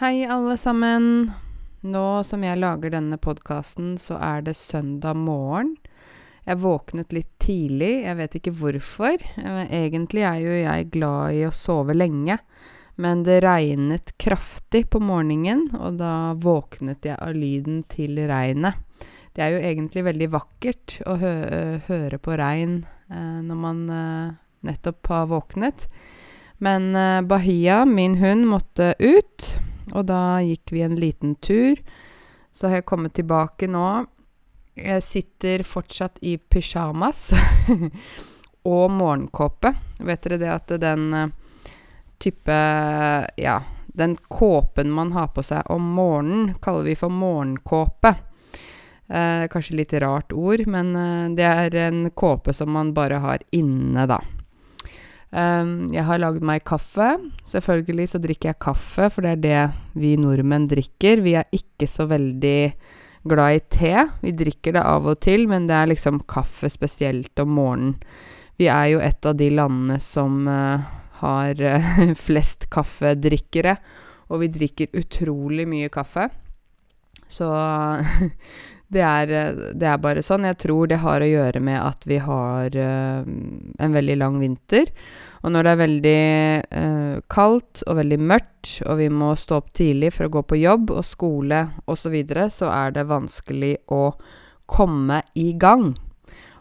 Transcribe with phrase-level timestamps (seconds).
[0.00, 1.32] Hei, alle sammen.
[1.80, 5.72] Nå som jeg lager denne podkasten, så er det søndag morgen.
[6.46, 9.18] Jeg våknet litt tidlig, jeg vet ikke hvorfor.
[9.42, 12.38] Eh, Egentlig er jo jeg glad i å sove lenge,
[12.94, 18.78] men det regnet kraftig på morgenen, og da våknet jeg av lyden til regnet.
[19.34, 21.32] Det er jo egentlig veldig vakkert å hø
[21.90, 25.90] høre på regn eh, når man eh, nettopp har våknet.
[26.62, 29.56] Men eh, Bahia, min hund, måtte ut,
[29.94, 31.80] og da gikk vi en liten tur.
[32.52, 33.88] Så har jeg kommet tilbake nå.
[34.78, 37.32] Jeg sitter fortsatt i pysjamas
[38.72, 39.74] og morgenkåpe.
[40.06, 41.34] Vet dere det at den eh,
[42.18, 42.58] type
[43.38, 43.58] Ja,
[43.98, 48.14] den kåpen man har på seg om morgenen, kaller vi for morgenkåpe.
[49.08, 53.42] Eh, kanskje litt rart ord, men eh, det er en kåpe som man bare har
[53.56, 54.20] inne, da.
[55.28, 57.10] Um, jeg har lagd meg kaffe.
[57.48, 61.22] Selvfølgelig så drikker jeg kaffe, for det er det vi nordmenn drikker.
[61.24, 62.60] Vi er ikke så veldig
[63.28, 63.94] glad i te.
[64.22, 67.98] Vi drikker det av og til, men det er liksom kaffe spesielt om morgenen.
[68.58, 70.82] Vi er jo et av de landene som uh,
[71.20, 71.92] har uh,
[72.26, 73.76] flest kaffedrikkere,
[74.32, 76.26] og vi drikker utrolig mye kaffe.
[77.28, 77.46] Så
[78.88, 79.30] det er,
[79.76, 80.46] det er bare sånn.
[80.48, 84.88] Jeg tror det har å gjøre med at vi har uh, en veldig lang vinter.
[85.44, 86.22] Og når det er veldig
[86.72, 90.60] uh, kaldt og veldig mørkt, og vi må stå opp tidlig for å gå på
[90.62, 94.02] jobb og skole osv., så, videre, så er det vanskelig å
[94.68, 95.90] komme i gang.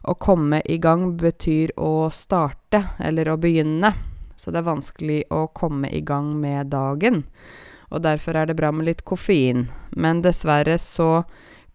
[0.07, 3.93] Å komme i gang betyr å starte, eller å begynne.
[4.35, 7.23] Så det er vanskelig å komme i gang med dagen.
[7.87, 9.69] Og derfor er det bra med litt koffein.
[9.95, 11.23] Men dessverre så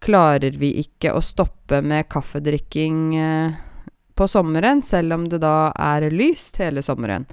[0.03, 3.55] klarer vi ikke å stoppe med kaffedrikking eh,
[4.13, 7.25] på sommeren, selv om det da er lyst hele sommeren.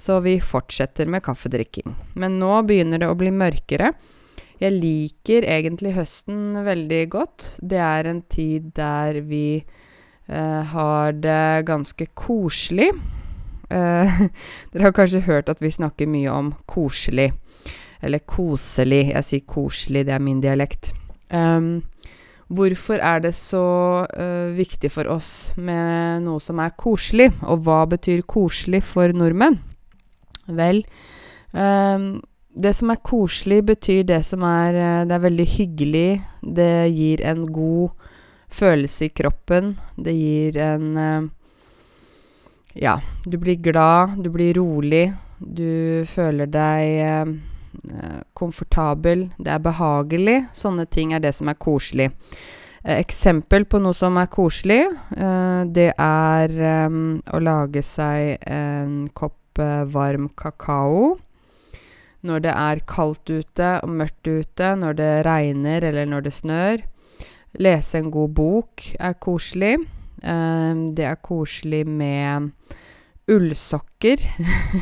[0.00, 1.94] Så vi fortsetter med kaffedrikking.
[2.20, 3.92] Men nå begynner det å bli mørkere.
[4.60, 7.46] Jeg liker egentlig høsten veldig godt.
[7.60, 12.90] Det er en tid der vi eh, har det ganske koselig.
[13.70, 14.24] Eh,
[14.72, 17.30] dere har kanskje hørt at vi snakker mye om koselig.
[18.00, 19.06] Eller koselig.
[19.14, 20.92] Jeg sier koselig, det er min dialekt.
[21.30, 21.80] Um,
[22.50, 23.62] Hvorfor er det så
[24.10, 29.60] uh, viktig for oss med noe som er koselig, og hva betyr koselig for nordmenn?
[30.50, 30.82] Vel,
[31.54, 32.16] um,
[32.50, 36.10] det som er koselig, betyr det som er uh, Det er veldig hyggelig,
[36.42, 37.94] det gir en god
[38.50, 41.28] følelse i kroppen, det gir en uh,
[42.74, 47.49] Ja, du blir glad, du blir rolig, du føler deg Eh,
[48.34, 50.38] komfortabel, det er behagelig.
[50.56, 52.10] Sånne ting er det som er koselig.
[52.82, 54.82] Eh, eksempel på noe som er koselig,
[55.16, 59.36] eh, det er å lage seg en kopp
[59.92, 61.18] varm kakao.
[62.24, 66.82] Når det er kaldt ute og mørkt ute, når det regner eller når det snør.
[67.58, 69.78] Lese en god bok er koselig.
[70.20, 72.52] det er koselig med
[73.30, 74.22] ullsokker.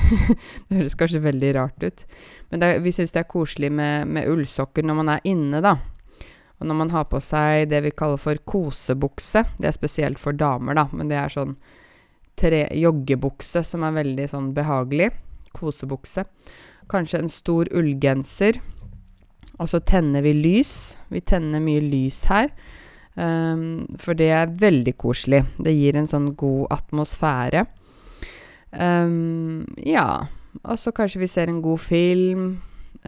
[0.68, 2.04] det høres kanskje veldig rart ut,
[2.50, 5.76] men det, vi syns det er koselig med, med, ullsokker når man er inne, da.
[6.58, 9.44] Og når man har på seg det vi kaller for kosebukse.
[9.60, 11.54] Det er spesielt for damer, da, men det er sånn
[12.38, 15.12] tre, joggebukse som er veldig sånn behagelig.
[15.54, 16.26] Kosebukse.
[16.90, 18.58] Kanskje en stor ullgenser.
[19.58, 20.74] Og så tenner vi lys.
[21.12, 22.50] Vi tenner mye lys her.
[23.18, 25.42] Um, for det er veldig koselig.
[25.58, 27.64] Det gir en sånn god atmosfære.
[28.72, 30.28] Um, ja.
[30.64, 32.48] Og så kanskje vi ser en god film.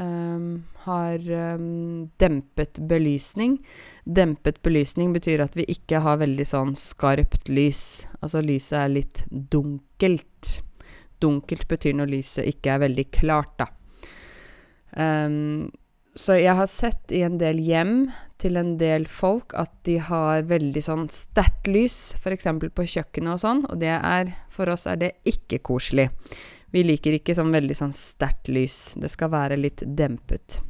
[0.00, 3.58] Um, har um, dempet belysning.
[4.04, 8.06] Dempet belysning betyr at vi ikke har veldig sånn skarpt lys.
[8.22, 10.54] Altså lyset er litt dunkelt.
[11.20, 13.68] Dunkelt betyr når lyset ikke er veldig klart, da.
[14.96, 15.68] Um,
[16.16, 18.08] så jeg har sett i en del hjem
[18.40, 22.48] til en del folk at de har veldig sånn sterkt lys, f.eks.
[22.74, 26.10] på kjøkkenet og sånn, og det er For oss er det ikke koselig.
[26.70, 28.92] Vi liker ikke sånn veldig sånn sterkt lys.
[29.00, 30.60] Det skal være litt dempet.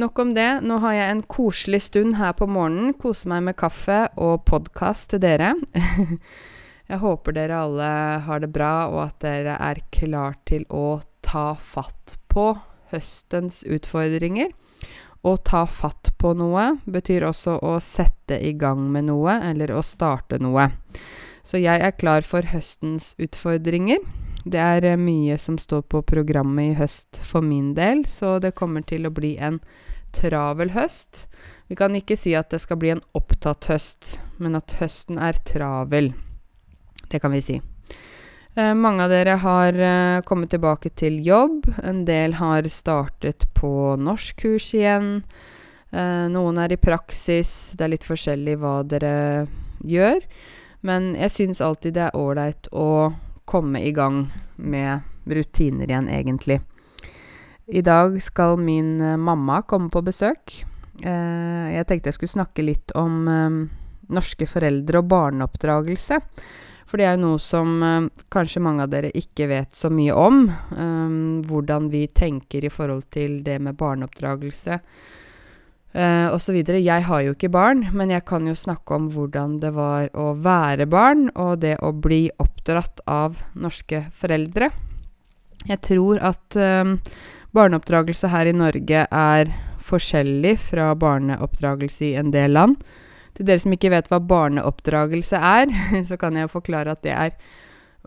[0.00, 0.48] Nok om det.
[0.66, 2.94] Nå har jeg en koselig stund her på morgenen.
[2.98, 5.52] Koser meg med kaffe og podkast til dere.
[6.90, 7.90] jeg håper dere alle
[8.26, 12.52] har det bra, og at dere er klar til å ta fatt på
[12.94, 14.50] høstens utfordringer.
[15.24, 19.80] Å ta fatt på noe betyr også å sette i gang med noe, eller å
[19.80, 20.68] starte noe.
[21.44, 24.04] Så jeg er klar for høstens utfordringer.
[24.44, 28.52] Det er eh, mye som står på programmet i høst for min del, så det
[28.58, 29.62] kommer til å bli en
[30.12, 31.24] travel høst.
[31.72, 35.40] Vi kan ikke si at det skal bli en opptatt høst, men at høsten er
[35.48, 36.12] travel.
[37.08, 37.62] Det kan vi si.
[38.56, 41.66] Eh, mange av dere har eh, kommet tilbake til jobb.
[41.82, 45.08] En del har startet på norskkurs igjen.
[45.90, 47.74] Eh, noen er i praksis.
[47.74, 49.14] Det er litt forskjellig hva dere
[49.82, 50.22] gjør.
[50.86, 53.10] Men jeg syns alltid det er ålreit å
[53.44, 56.60] komme i gang med rutiner igjen, egentlig.
[57.66, 60.60] I dag skal min mamma komme på besøk.
[61.00, 63.24] Jeg tenkte jeg skulle snakke litt om
[64.12, 66.20] norske foreldre og barneoppdragelse.
[66.84, 70.14] For det er jo noe som eh, kanskje mange av dere ikke vet så mye
[70.14, 70.46] om.
[70.76, 74.78] Um, hvordan vi tenker i forhold til det med barneoppdragelse
[75.94, 76.60] uh, osv.
[76.60, 80.32] Jeg har jo ikke barn, men jeg kan jo snakke om hvordan det var å
[80.36, 84.70] være barn, og det å bli oppdratt av norske foreldre.
[85.64, 86.98] Jeg tror at um,
[87.56, 89.54] barneoppdragelse her i Norge er
[89.84, 92.76] forskjellig fra barneoppdragelse i en del land.
[93.34, 95.72] Til dere som ikke vet hva barneoppdragelse er,
[96.08, 97.34] så kan jeg forklare at det er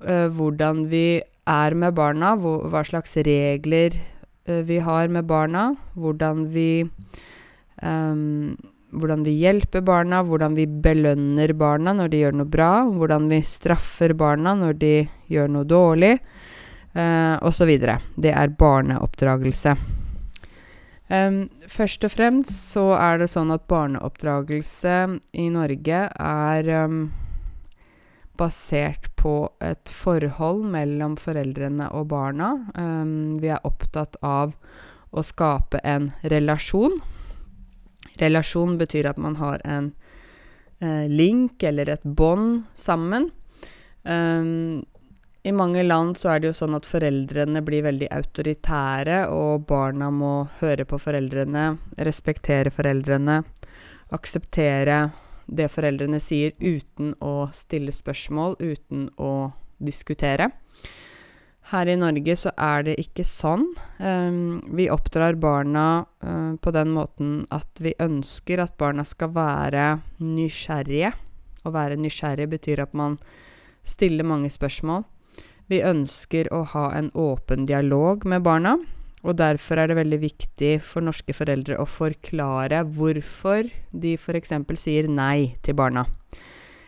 [0.03, 3.95] uh, hvordan vi er med barna, hvor, hva slags regler
[4.47, 6.87] uh, vi har med barna, hvordan vi
[7.83, 8.55] um,
[8.91, 13.41] hvordan vi hjelper barna, hvordan vi belønner barna når de gjør noe bra, hvordan vi
[13.45, 14.93] straffer barna når de
[15.31, 16.13] gjør noe dårlig,
[16.95, 17.73] eh, osv.
[18.15, 19.75] Det er barneoppdragelse.
[21.07, 24.95] Um, først og fremst så er det sånn at barneoppdragelse
[25.39, 26.97] i Norge er um,
[28.37, 32.51] basert på et forhold mellom foreldrene og barna.
[32.75, 34.57] Um, vi er opptatt av
[35.15, 36.99] å skape en relasjon.
[38.19, 39.93] Relasjon betyr at man har en
[40.83, 43.31] uh, link eller et bånd sammen.
[44.03, 44.83] Um,
[45.47, 50.09] i mange land så er det jo sånn at foreldrene blir veldig autoritære, og barna
[50.11, 51.69] må høre på foreldrene,
[52.03, 53.39] respektere foreldrene,
[54.15, 54.99] akseptere
[55.47, 60.51] det foreldrene sier uten å stille spørsmål, uten å diskutere.
[61.71, 63.65] Her i Norge så er det ikke sånn.
[63.99, 69.89] Um, vi oppdrar barna uh, på den måten at vi ønsker at barna skal være
[70.23, 71.11] nysgjerrige.
[71.67, 73.19] Å være nysgjerrig betyr at man
[73.87, 75.03] stiller mange spørsmål.
[75.67, 78.77] Vi ønsker å ha en åpen dialog med barna,
[79.27, 84.53] og derfor er det veldig viktig for norske foreldre å forklare hvorfor de f.eks.
[84.79, 86.05] sier nei til barna.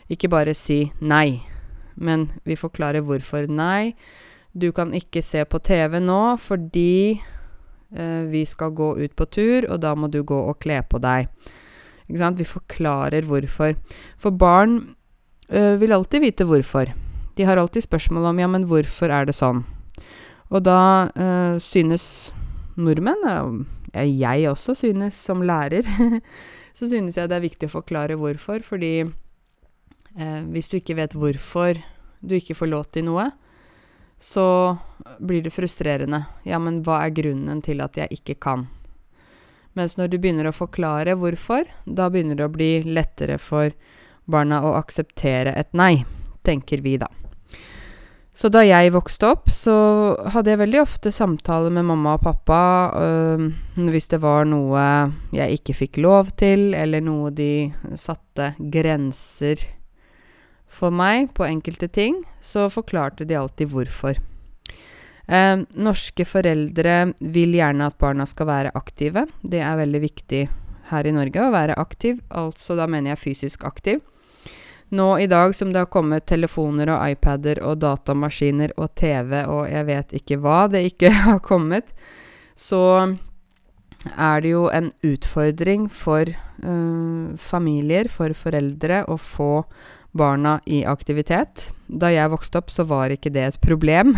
[0.07, 1.41] Ikke bare si nei,
[1.99, 3.97] men vi forklarer hvorfor nei.
[4.55, 9.67] Du kan ikke se på TV nå fordi eh, vi skal gå ut på tur,
[9.67, 11.27] og da må du gå og kle på deg.
[12.07, 12.39] Ikke sant?
[12.39, 13.75] Vi forklarer hvorfor.
[14.17, 14.79] For barn
[15.51, 16.95] eh, vil alltid vite hvorfor.
[17.39, 19.61] De har alltid spørsmål om ja, men hvorfor er det sånn?
[20.51, 22.33] Og da øh, synes
[22.75, 23.61] nordmenn,
[23.93, 25.87] ja, jeg også synes som lærer,
[26.77, 31.15] så synes jeg det er viktig å forklare hvorfor, fordi øh, hvis du ikke vet
[31.15, 31.79] hvorfor
[32.19, 33.29] du ikke får lov til noe,
[34.19, 34.75] så
[35.23, 36.25] blir det frustrerende.
[36.43, 38.67] Ja, men hva er grunnen til at jeg ikke kan?
[39.79, 43.71] Mens når du begynner å forklare hvorfor, da begynner det å bli lettere for
[44.27, 46.03] barna å akseptere et nei,
[46.43, 47.07] tenker vi da.
[48.39, 49.73] Så da jeg vokste opp, så
[50.31, 52.59] hadde jeg veldig ofte samtaler med mamma og pappa
[53.75, 54.83] hvis det var noe
[55.35, 57.67] jeg ikke fikk lov til, eller noe de
[57.99, 59.65] satte grenser
[60.69, 64.19] for meg på enkelte ting, så forklarte de alltid hvorfor.
[65.29, 69.27] Eh, norske foreldre vil gjerne at barna skal være aktive.
[69.41, 70.43] Det er veldig viktig
[70.89, 73.99] her i Norge å være aktiv, altså da mener jeg fysisk aktiv.
[74.89, 79.67] Nå i dag som det har kommet telefoner og iPader og datamaskiner og TV og
[79.69, 81.93] jeg vet ikke hva det ikke har kommet,
[82.57, 82.81] så
[84.15, 89.65] er det jo en utfordring for øh, familier, for foreldre, å få
[90.17, 91.69] barna i aktivitet.
[91.85, 94.15] Da jeg vokste opp, så var ikke det et problem.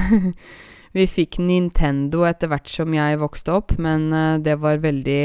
[0.96, 5.24] vi fikk Nintendo etter hvert som jeg vokste opp, men øh, det var veldig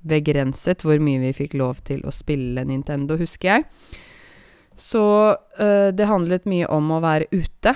[0.00, 3.68] begrenset hvor mye vi fikk lov til å spille Nintendo, husker jeg.
[4.80, 7.74] Så uh, det handlet mye om å være ute.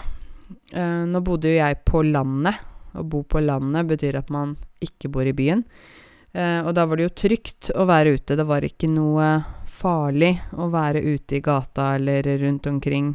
[0.72, 2.62] Uh, nå bodde jo jeg på landet.
[2.94, 5.66] Å bo på landet betyr at man ikke bor i byen.
[6.32, 8.38] Uh, og da var det jo trygt å være ute.
[8.40, 9.28] Det var ikke noe
[9.68, 13.10] farlig å være ute i gata eller rundt omkring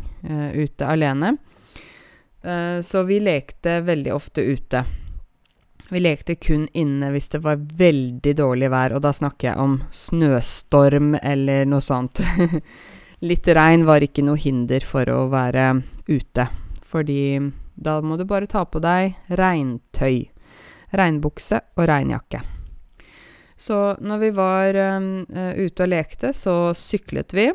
[0.53, 1.31] ute alene.
[2.83, 4.83] så vi lekte veldig ofte ute.
[5.89, 9.79] Vi lekte kun inne hvis det var veldig dårlig vær, og da snakker jeg om
[9.95, 12.21] snøstorm eller noe sånt.
[13.25, 15.71] litt regn var ikke noe hinder for å være
[16.07, 16.45] ute.
[16.89, 17.39] Fordi
[17.79, 20.29] da må du bare ta på deg regntøy.
[20.95, 22.41] Regnbukse og regnjakke.
[23.59, 27.49] Så når vi var um, ute og lekte, så syklet vi.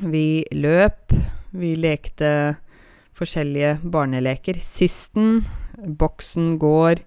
[0.00, 1.16] Vi løp.
[1.50, 2.30] Vi lekte
[3.18, 4.60] forskjellige barneleker.
[4.62, 5.40] Sisten,
[5.80, 7.00] Boksen går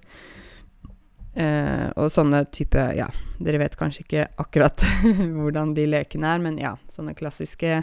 [1.36, 3.10] eh, og sånne type Ja,
[3.44, 4.86] dere vet kanskje ikke akkurat
[5.38, 7.82] hvordan de lekene er, men ja, sånne klassiske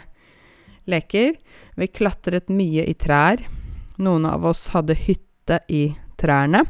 [0.89, 1.35] leker.
[1.77, 3.43] Vi klatret mye i trær.
[4.01, 5.91] Noen av oss hadde hytte i
[6.21, 6.65] trærne.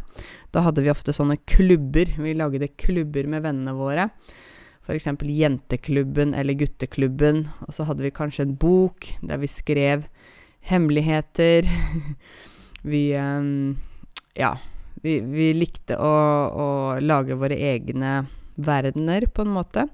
[0.51, 2.11] Da hadde vi ofte sånne klubber.
[2.19, 4.09] Vi lagde klubber med vennene våre.
[4.81, 5.07] F.eks.
[5.23, 7.45] jenteklubben eller gutteklubben.
[7.67, 10.07] Og så hadde vi kanskje en bok der vi skrev
[10.71, 11.69] hemmeligheter.
[12.91, 13.79] vi um,
[14.35, 14.55] Ja.
[15.01, 16.11] Vi, vi likte å,
[16.51, 16.67] å,
[17.01, 18.21] lage våre egne
[18.61, 19.87] verdener, på en måte.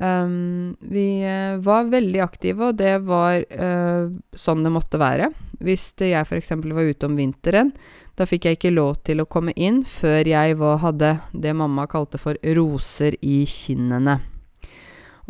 [0.00, 5.30] Um, vi uh, var veldig aktive, og det var uh, sånn det måtte være.
[5.60, 6.54] Hvis jeg f.eks.
[6.58, 7.70] var ute om vinteren,
[8.18, 11.86] da fikk jeg ikke lov til å komme inn før jeg var, hadde det mamma
[11.90, 14.18] kalte for roser i kinnene.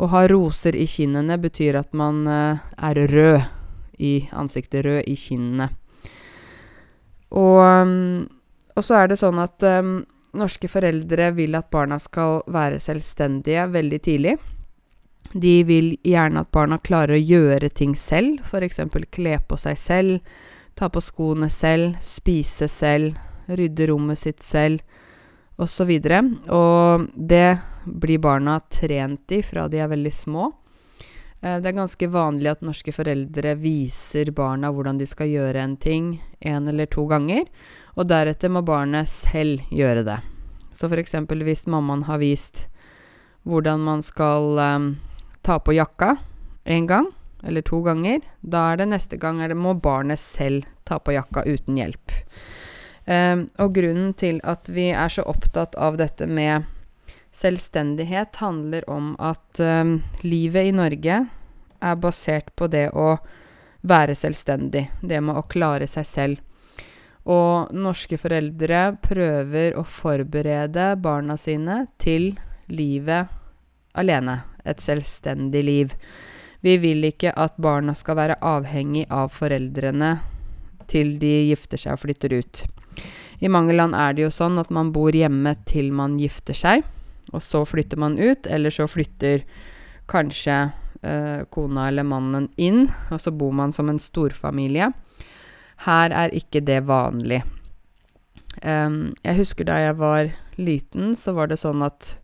[0.01, 5.15] Å ha roser i kinnene betyr at man uh, er rød i ansiktet, rød i
[5.19, 5.69] kinnene.
[7.31, 8.40] Og, um,
[8.75, 9.99] og så er det sånn at um,
[10.37, 14.37] norske foreldre vil at barna skal være selvstendige veldig tidlig.
[15.33, 18.81] De vil gjerne at barna klarer å gjøre ting selv, f.eks.
[19.11, 20.31] kle på seg selv,
[20.75, 23.19] ta på skoene selv, spise selv,
[23.51, 24.81] rydde rommet sitt selv,
[25.61, 25.91] osv.
[25.91, 30.49] Og, og det blir barna trent i fra de er veldig små.
[31.41, 35.77] Eh, det er ganske vanlig at norske foreldre viser barna hvordan de skal gjøre en
[35.77, 37.45] ting en eller to ganger,
[37.95, 40.19] og deretter må barnet selv gjøre det.
[40.73, 41.15] Så f.eks.
[41.29, 42.67] hvis mammaen har vist
[43.43, 44.91] hvordan man skal um,
[45.41, 46.15] ta på jakka
[46.63, 47.09] en gang
[47.43, 48.21] eller to ganger.
[48.41, 52.13] Da er det neste gang er det må barnet selv ta på jakka uten hjelp.
[53.05, 56.69] Um, og grunnen til at vi er så opptatt av dette med
[57.33, 61.21] selvstendighet, handler om at um, livet i Norge
[61.81, 63.15] er basert på det å
[63.87, 64.85] være selvstendig.
[65.01, 66.41] Det med å klare seg selv.
[67.29, 72.31] Og norske foreldre prøver å forberede barna sine til
[72.71, 73.29] livet
[73.93, 75.95] alene et selvstendig liv.
[76.61, 80.15] Vi vil ikke at barna skal være avhengig av foreldrene
[80.91, 82.63] til de gifter seg og flytter ut.
[83.41, 86.83] I mange land er det jo sånn at man bor hjemme til man gifter seg,
[87.33, 89.45] og så flytter man ut, eller så flytter
[90.11, 90.57] kanskje
[91.01, 94.91] eh, kona eller mannen inn, og så bor man som en storfamilie.
[95.85, 97.41] Her er ikke det vanlig.
[98.61, 102.17] Um, jeg husker da jeg var liten, så var det sånn at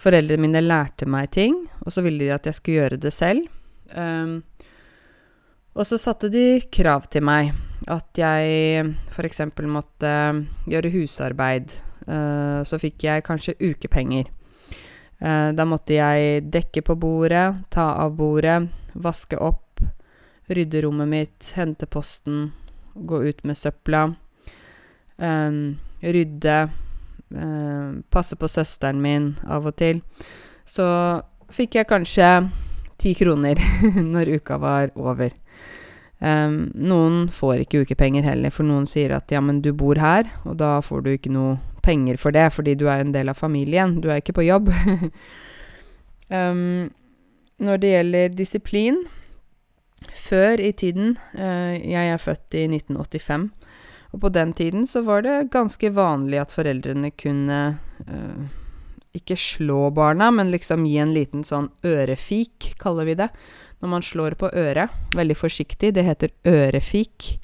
[0.00, 3.44] Foreldrene mine lærte meg ting, og så ville de at jeg skulle gjøre det selv.
[3.92, 4.38] Um,
[5.76, 7.52] og så satte de krav til meg.
[7.84, 9.42] At jeg f.eks.
[9.68, 10.12] måtte
[10.72, 11.76] gjøre husarbeid.
[12.08, 14.32] Uh, så fikk jeg kanskje ukepenger.
[15.20, 18.62] Uh, da måtte jeg dekke på bordet, ta av bordet,
[18.96, 19.69] vaske opp,
[20.50, 22.50] rydde rommet mitt, hente posten,
[22.94, 24.14] gå ut med søpla,
[25.16, 26.56] um, rydde
[27.36, 30.00] eh, passe på søsteren min av og til,
[30.66, 30.86] så
[31.52, 32.30] fikk jeg kanskje
[33.00, 33.60] ti kroner
[34.14, 35.34] når uka var over.
[36.20, 40.28] Um, noen får ikke ukepenger heller, for noen sier at ja, men du bor her,
[40.44, 43.38] og da får du ikke noe penger for det, fordi du er en del av
[43.38, 44.68] familien, du er ikke på jobb.
[46.28, 46.90] um,
[47.64, 49.00] når det gjelder disiplin
[50.16, 53.50] Før i tiden uh, Jeg er født i 1985.
[54.10, 57.58] Og på den tiden så var det ganske vanlig at foreldrene kunne
[58.02, 58.48] øh,
[59.14, 63.28] ikke slå barna, men liksom gi en liten sånn ørefik, kaller vi det.
[63.80, 67.36] Når man slår på øret, veldig forsiktig, det heter ørefik.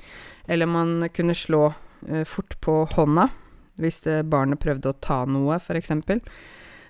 [0.51, 1.69] Eller man kunne slå
[2.09, 3.31] eh, fort på hånda
[3.81, 5.93] hvis øh, barnet prøvde å ta noe, f.eks.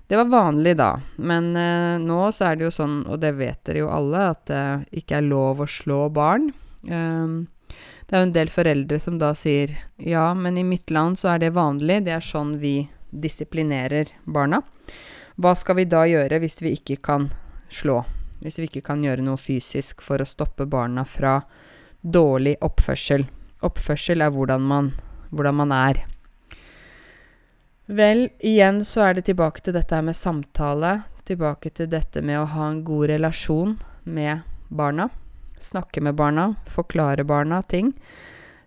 [0.06, 3.58] Det var vanlig da, men eh, nå så er det jo sånn, og det vet
[3.66, 6.52] dere jo alle, at det ikke er lov å slå barn.
[6.86, 7.48] Um,
[8.06, 11.32] det er jo en del foreldre som da sier ja, men i mitt land så
[11.32, 12.76] er det vanlig, det er sånn vi
[13.10, 14.62] disiplinerer barna.
[15.36, 17.26] Hva skal vi da gjøre hvis vi ikke kan
[17.68, 18.04] slå?
[18.44, 21.40] Hvis vi ikke kan gjøre noe fysisk for å stoppe barna fra
[22.00, 23.26] dårlig oppførsel?
[23.66, 24.92] Oppførsel er hvordan man,
[25.32, 26.06] hvordan man er.
[27.86, 30.96] Vel, igjen så er det tilbake til dette her med samtale.
[31.26, 35.08] Tilbake til dette med å ha en god relasjon med barna
[35.66, 37.92] snakke med barna, forklare barna ting.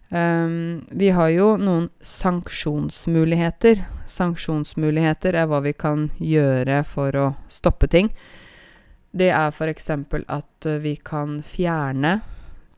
[0.10, 3.84] Um, vi har jo noen sanksjonsmuligheter.
[4.10, 8.10] Sanksjonsmuligheter er hva vi kan gjøre for å stoppe ting.
[9.12, 9.90] Det er f.eks.
[9.90, 12.20] at uh, vi kan fjerne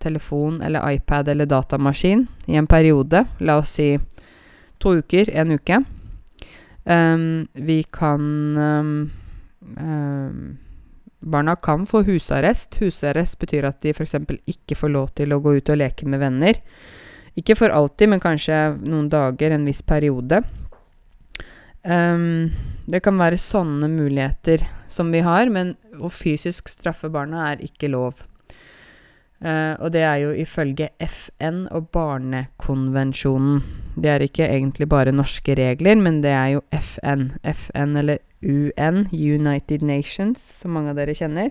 [0.02, 3.26] telefon eller iPad eller datamaskin i en periode.
[3.40, 3.94] La oss si
[4.82, 5.84] to uker, en uke.
[6.84, 9.12] Um, vi kan um,
[11.22, 12.82] barna kan få husarrest.
[12.82, 14.18] Husarrest betyr at de f.eks.
[14.50, 16.60] ikke får lov til å gå ut og leke med venner.
[17.38, 20.42] Ikke for alltid, men kanskje noen dager, en viss periode.
[21.82, 22.52] Um,
[22.90, 27.90] det kan være sånne muligheter som vi har, men å fysisk straffe barna er ikke
[27.94, 28.26] lov.
[29.42, 33.64] Uh, og det er jo ifølge FN og Barnekonvensjonen.
[33.98, 37.32] Det er ikke egentlig bare norske regler, men det er jo FN.
[37.50, 41.50] FN eller UN, United Nations, som mange av dere kjenner.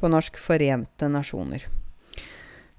[0.00, 1.66] På norsk Forente nasjoner.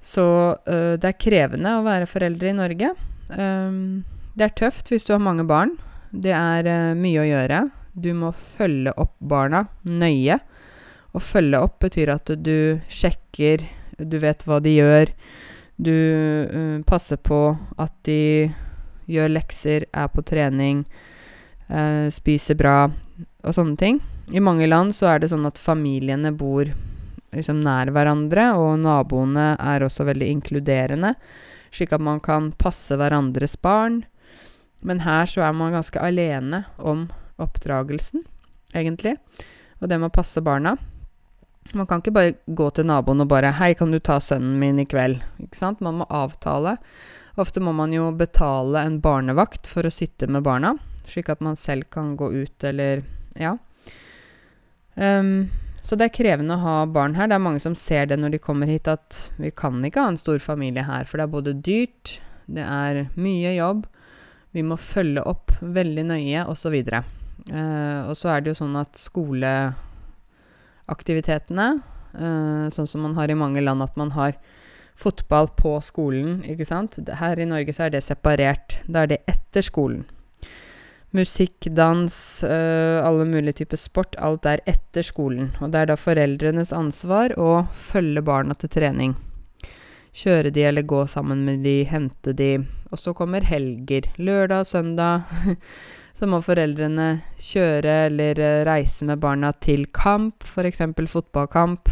[0.02, 0.26] Så
[0.56, 2.94] uh, det er krevende å være foreldre i Norge.
[3.30, 5.76] Um, det er tøft hvis du har mange barn.
[6.10, 7.66] Det er uh, mye å gjøre.
[7.94, 10.40] Du må følge opp barna nøye.
[11.10, 13.66] Å følge opp betyr at du sjekker,
[14.00, 15.12] du vet hva de gjør.
[15.80, 17.42] Du uh, passer på
[17.80, 18.50] at de
[19.10, 20.84] gjør lekser, er på trening,
[21.72, 24.02] uh, spiser bra og sånne ting.
[24.30, 26.70] I mange land så er det sånn at familiene bor
[27.34, 31.14] liksom nær hverandre, og naboene er også veldig inkluderende,
[31.74, 34.04] slik at man kan passe hverandres barn.
[34.86, 37.08] Men her så er man ganske alene om
[37.40, 38.24] oppdragelsen,
[38.76, 39.18] egentlig,
[39.80, 40.78] og det med å passe barna.
[41.74, 44.80] Man kan ikke bare gå til naboen og bare 'Hei, kan du ta sønnen min
[44.80, 45.82] i kveld?' Ikke sant?
[45.82, 46.78] Man må avtale.
[47.38, 51.56] Ofte må man jo betale en barnevakt for å sitte med barna, slik at man
[51.56, 53.04] selv kan gå ut eller
[53.36, 53.58] Ja.
[54.96, 55.50] Um,
[55.82, 57.28] så det er krevende å ha barn her.
[57.28, 60.12] Det er mange som ser det når de kommer hit, at vi kan ikke ha
[60.12, 63.88] en stor familie her, for det er både dyrt, det er mye jobb,
[64.52, 66.76] vi må følge opp veldig nøye, osv.
[67.50, 69.00] Uh, og så er det jo sånn at
[70.90, 71.82] skoleaktivitetene,
[72.18, 74.38] uh, sånn som man har i mange land, at man har
[74.98, 76.98] fotball på skolen, ikke sant.
[77.08, 78.82] Her i Norge så er det separert.
[78.88, 80.06] Da er det etter skolen.
[81.12, 84.16] Musikk, dans, uh, alle mulige typer sport.
[84.20, 85.56] Alt er etter skolen.
[85.62, 89.16] Og det er da foreldrenes ansvar å følge barna til trening.
[90.16, 92.54] Kjøre de eller gå sammen med de, hente de.
[92.90, 94.10] Og så kommer helger.
[94.18, 95.30] Lørdag, søndag.
[96.18, 100.82] så må foreldrene kjøre eller eh, reise med barna til kamp, f.eks.
[101.08, 101.92] fotballkamp.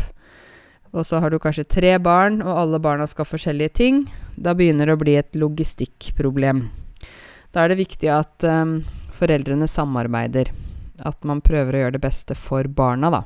[0.97, 4.05] Og så har du kanskje tre barn, og alle barna skal forskjellige ting.
[4.35, 6.65] Da begynner det å bli et logistikkproblem.
[7.53, 8.79] Da er det viktig at um,
[9.13, 10.49] foreldrene samarbeider.
[11.05, 13.23] At man prøver å gjøre det beste for barna, da.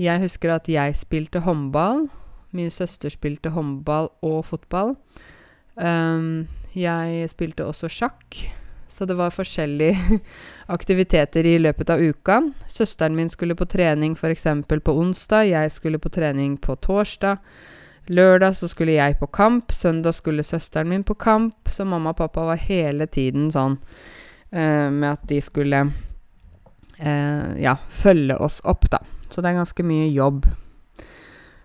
[0.00, 2.06] Jeg husker at jeg spilte håndball
[2.52, 4.96] Min søster spilte håndball og fotball.
[5.76, 8.36] Um, jeg spilte også sjakk,
[8.92, 10.20] så det var forskjellige
[10.76, 12.40] aktiviteter i løpet av uka.
[12.68, 14.46] Søsteren min skulle på trening f.eks.
[14.68, 17.40] på onsdag, jeg skulle på trening på torsdag.
[18.06, 22.18] Lørdag så skulle jeg på kamp, søndag skulle søsteren min på kamp, så mamma og
[22.18, 28.90] pappa var hele tiden sånn uh, med at de skulle uh, ja, følge oss opp,
[28.90, 29.00] da.
[29.30, 30.44] Så det er ganske mye jobb.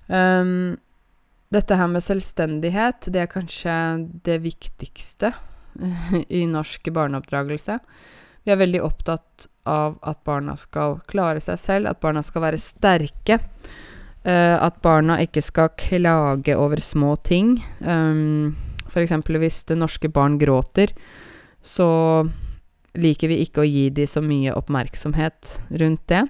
[0.08, 0.78] Um,
[1.54, 3.74] dette her med selvstendighet, det er kanskje
[4.28, 5.32] det viktigste
[6.40, 7.78] i norsk barneoppdragelse.
[8.44, 12.62] Vi er veldig opptatt av at barna skal klare seg selv, at barna skal være
[12.62, 13.42] sterke.
[14.28, 17.58] Uh, at barna ikke skal klage over små ting.
[17.80, 18.56] Um,
[18.88, 19.14] F.eks.
[19.28, 20.92] hvis det norske barn gråter,
[21.64, 21.88] så
[22.98, 26.24] liker vi ikke å gi dem så mye oppmerksomhet rundt det.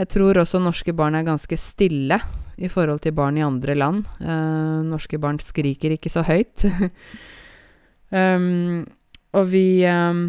[0.00, 2.18] Jeg tror også norske barn er ganske stille
[2.60, 4.04] i forhold til barn i andre land.
[4.20, 6.66] Uh, norske barn skriker ikke så høyt.
[8.20, 8.82] um,
[9.36, 10.26] og vi um,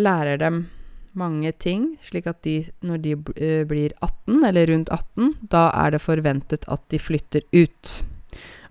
[0.00, 0.64] lærer dem
[1.18, 5.92] mange ting, slik at de, når de uh, blir 18, eller rundt 18, da er
[5.92, 7.94] det forventet at de flytter ut.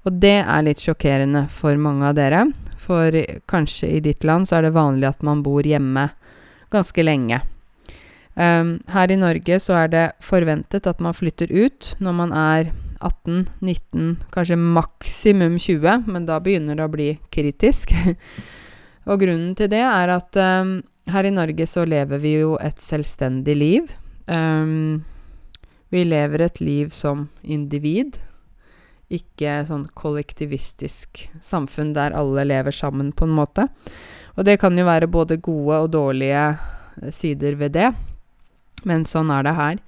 [0.02, 2.48] Og det er litt sjokkerende for mange av dere,
[2.82, 3.14] for
[3.52, 6.08] kanskje i ditt land så er det vanlig at man bor hjemme
[6.74, 7.44] ganske lenge.
[8.42, 12.72] Um, her i Norge så er det forventet at man flytter ut når man er
[13.02, 17.94] 18, 19, kanskje maksimum 20, men da begynner det å bli kritisk.
[19.10, 20.80] og grunnen til det er at um,
[21.12, 23.96] her i Norge så lever vi jo et selvstendig liv.
[24.26, 25.04] Um,
[25.94, 28.18] vi lever et liv som individ,
[29.12, 33.68] ikke sånn kollektivistisk samfunn der alle lever sammen, på en måte.
[34.38, 36.46] Og det kan jo være både gode og dårlige
[37.12, 37.92] sider ved det.
[38.88, 39.82] Men sånn er det her.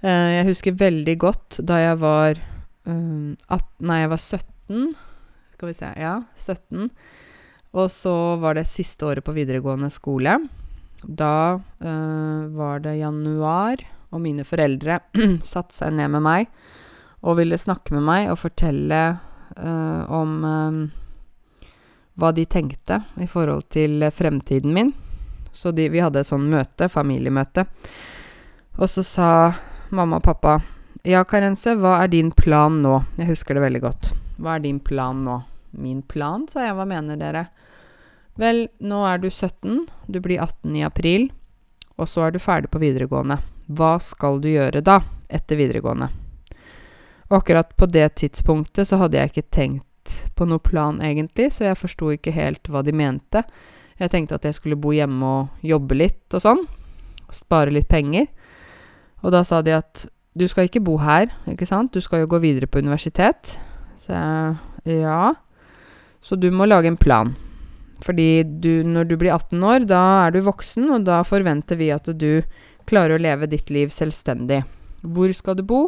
[0.00, 2.38] Uh, jeg husker veldig godt da jeg var
[2.88, 4.86] um, at, Nei, jeg var 17.
[5.56, 6.90] Skal vi se Ja, 17.
[7.70, 10.38] Og så var det siste året på videregående skole.
[11.04, 14.98] Da uh, var det januar, og mine foreldre
[15.52, 16.48] satte seg ned med meg
[17.20, 19.00] og ville snakke med meg og fortelle
[19.60, 20.80] uh, om um,
[22.20, 24.94] hva de tenkte i forhold til fremtiden min.
[25.52, 27.66] Så de, vi hadde et sånn møte, familiemøte.
[28.78, 29.28] Og så sa
[29.90, 30.60] mamma og pappa
[31.06, 33.00] Ja, Karense, hva er din plan nå?
[33.18, 34.12] Jeg husker det veldig godt.
[34.36, 35.40] Hva er din plan nå?
[35.70, 36.76] Min plan, sa jeg.
[36.76, 37.46] Hva mener dere?
[38.40, 41.28] Vel, nå er du 17, du blir 18 i april,
[42.00, 43.40] og så er du ferdig på videregående.
[43.68, 46.08] Hva skal du gjøre da, etter videregående?
[47.30, 51.68] Og akkurat på det tidspunktet så hadde jeg ikke tenkt på noe plan, egentlig, så
[51.68, 53.44] jeg forsto ikke helt hva de mente.
[54.00, 56.64] Jeg tenkte at jeg skulle bo hjemme og jobbe litt og sånn,
[57.34, 58.26] spare litt penger.
[59.20, 60.06] Og da sa de at
[60.38, 63.56] du skal ikke bo her, ikke sant, du skal jo gå videre på universitet.
[63.98, 64.16] Så
[64.86, 65.20] ja.
[66.22, 67.34] Så du må lage en plan.
[68.04, 71.90] Fordi du, når du blir 18 år, da er du voksen, og da forventer vi
[71.92, 72.42] at du
[72.88, 74.62] klarer å leve ditt liv selvstendig.
[75.02, 75.82] Hvor skal du bo,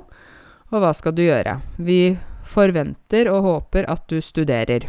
[0.72, 1.58] og hva skal du gjøre?
[1.80, 2.16] Vi
[2.48, 4.88] forventer og håper at du studerer.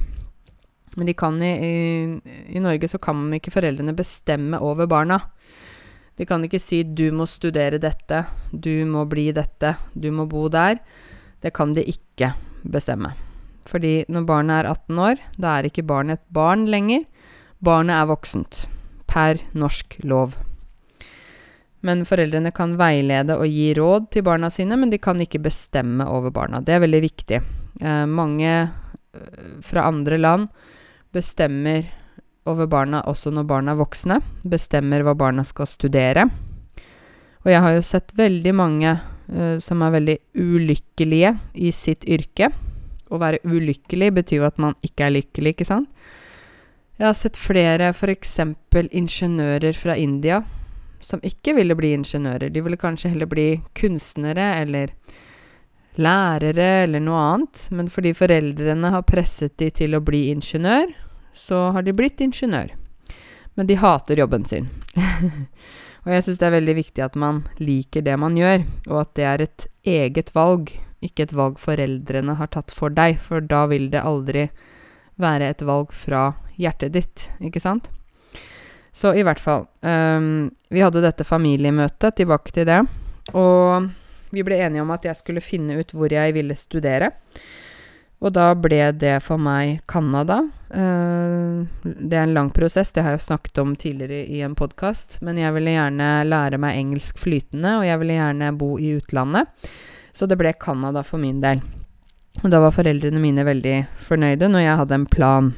[1.00, 1.74] Men i, i,
[2.54, 5.20] i Norge så kan ikke foreldrene bestemme over barna.
[6.18, 10.48] De kan ikke si 'du må studere dette', 'du må bli dette', 'du må bo
[10.48, 10.80] der'.
[11.42, 13.14] Det kan de ikke bestemme.
[13.66, 17.06] Fordi når barnet er 18 år, da er ikke barnet et barn lenger.
[17.64, 18.68] Barnet er voksent.
[19.08, 20.36] Per norsk lov.
[21.84, 26.06] Men foreldrene kan veilede og gi råd til barna sine, men de kan ikke bestemme
[26.08, 26.62] over barna.
[26.64, 27.42] Det er veldig viktig.
[27.82, 30.48] Eh, mange eh, fra andre land
[31.14, 31.84] bestemmer
[32.50, 34.20] over barna også når barna er voksne.
[34.44, 36.28] Bestemmer hva barna skal studere.
[37.44, 42.52] Og jeg har jo sett veldig mange uh, som er veldig ulykkelige i sitt yrke.
[43.14, 45.90] Å være ulykkelig betyr jo at man ikke er lykkelig, ikke sant?
[47.00, 48.38] Jeg har sett flere f.eks.
[48.94, 50.44] ingeniører fra India
[51.04, 52.52] som ikke ville bli ingeniører.
[52.54, 54.94] De ville kanskje heller bli kunstnere eller
[56.00, 57.66] lærere eller noe annet.
[57.76, 60.94] Men fordi foreldrene har presset de til å bli ingeniør,
[61.34, 62.74] så har de blitt ingeniør.
[63.54, 64.70] Men de hater jobben sin.
[66.04, 69.14] og jeg syns det er veldig viktig at man liker det man gjør, og at
[69.18, 70.72] det er et eget valg,
[71.04, 74.48] ikke et valg foreldrene har tatt for deg, for da vil det aldri
[75.22, 77.92] være et valg fra hjertet ditt, ikke sant?
[78.94, 82.84] Så i hvert fall um, Vi hadde dette familiemøtet, tilbake til det.
[83.34, 83.90] Og
[84.34, 87.10] vi ble enige om at jeg skulle finne ut hvor jeg ville studere.
[88.24, 90.40] Og da ble det for meg Canada.
[90.72, 95.20] Uh, det er en lang prosess, det har jeg snakket om tidligere i en podkast.
[95.26, 99.52] Men jeg ville gjerne lære meg engelsk flytende, og jeg ville gjerne bo i utlandet.
[100.16, 101.60] Så det ble Canada for min del.
[102.42, 103.76] Og da var foreldrene mine veldig
[104.08, 105.52] fornøyde når jeg hadde en plan.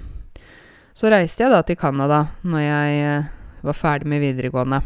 [0.95, 3.29] Så reiste jeg da til Canada når jeg eh,
[3.67, 4.81] var ferdig med videregående,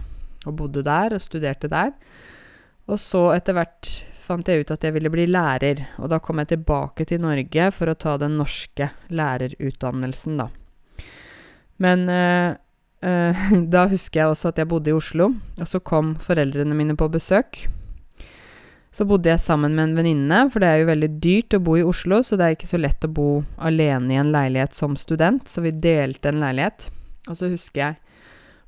[0.50, 1.94] og bodde der og studerte der.
[2.90, 3.92] Og så etter hvert
[4.30, 7.70] fant jeg ut at jeg ville bli lærer, og da kom jeg tilbake til Norge
[7.76, 10.50] for å ta den norske lærerutdannelsen, da.
[11.82, 12.54] Men eh,
[13.06, 16.98] eh, da husker jeg også at jeg bodde i Oslo, og så kom foreldrene mine
[17.00, 17.66] på besøk.
[18.92, 21.78] Så bodde jeg sammen med en venninne, for det er jo veldig dyrt å bo
[21.78, 23.30] i Oslo, så det er ikke så lett å bo
[23.62, 26.90] alene i en leilighet som student, så vi delte en leilighet.
[27.30, 28.00] Og så husker jeg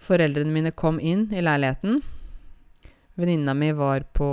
[0.01, 2.01] foreldrene mine kom inn i leiligheten.
[3.21, 4.27] Venninna mi var på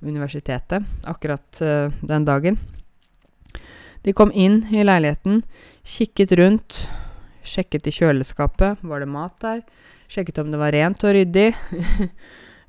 [0.00, 2.58] universitetet akkurat uh, den dagen.
[4.02, 5.42] De kom inn i leiligheten,
[5.82, 6.84] kikket rundt,
[7.42, 9.64] sjekket i kjøleskapet, var det mat der?
[10.10, 11.48] Sjekket om det var rent og ryddig.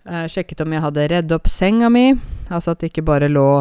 [0.09, 2.07] Uh, sjekket om jeg hadde redd opp senga mi,
[2.49, 3.51] altså at det ikke bare lå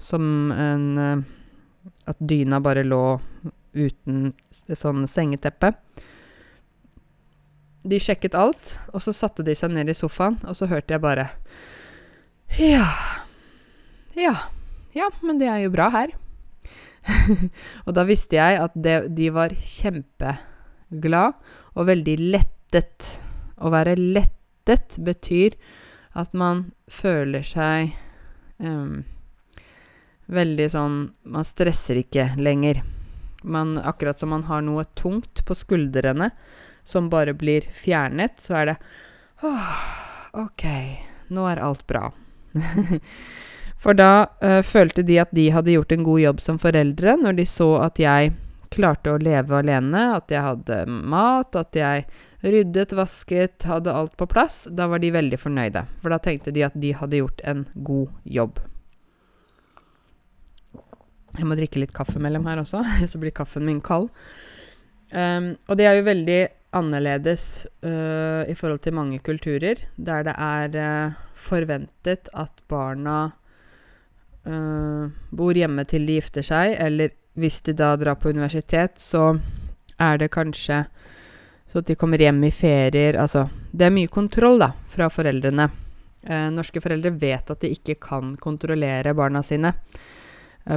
[0.00, 0.24] som
[0.56, 1.28] en uh,
[2.08, 3.20] At dyna bare lå
[3.76, 4.32] uten
[4.74, 5.74] sånn sengeteppe.
[7.82, 11.02] De sjekket alt, og så satte de seg ned i sofaen, og så hørte jeg
[11.04, 11.30] bare
[12.58, 12.86] Ja.
[14.18, 14.34] Ja.
[14.92, 16.12] Ja, men det er jo bra her.
[17.86, 21.38] og da visste jeg at det, de var kjempeglad
[21.76, 23.06] og veldig lettet.
[23.60, 25.56] Å være lettet betyr
[26.18, 27.92] at man føler seg
[28.58, 29.04] um,
[30.30, 32.82] veldig sånn Man stresser ikke lenger.
[33.42, 36.32] Man, akkurat som man har noe tungt på skuldrene
[36.90, 38.76] som bare blir fjernet, så er det
[39.46, 39.76] åh,
[40.44, 40.66] OK,
[41.34, 42.10] nå er alt bra.
[43.80, 47.38] For da øh, følte de at de hadde gjort en god jobb som foreldre, når
[47.38, 48.34] de så at jeg
[48.70, 54.24] klarte å leve alene, at jeg hadde mat, at jeg Ryddet, vasket, hadde alt på
[54.26, 54.62] plass.
[54.72, 58.14] Da var de veldig fornøyde, for da tenkte de at de hadde gjort en god
[58.24, 58.62] jobb.
[61.36, 64.08] Jeg må drikke litt kaffe mellom her også, så blir kaffen min kald.
[65.12, 66.40] Um, og det er jo veldig
[66.76, 73.32] annerledes uh, i forhold til mange kulturer, der det er uh, forventet at barna
[74.46, 79.34] uh, bor hjemme til de gifter seg, eller hvis de da drar på universitet, så
[80.00, 80.84] er det kanskje
[81.70, 85.68] så at de kommer hjem i ferier Altså, det er mye kontroll, da, fra foreldrene.
[86.50, 89.70] Norske foreldre vet at de ikke kan kontrollere barna sine.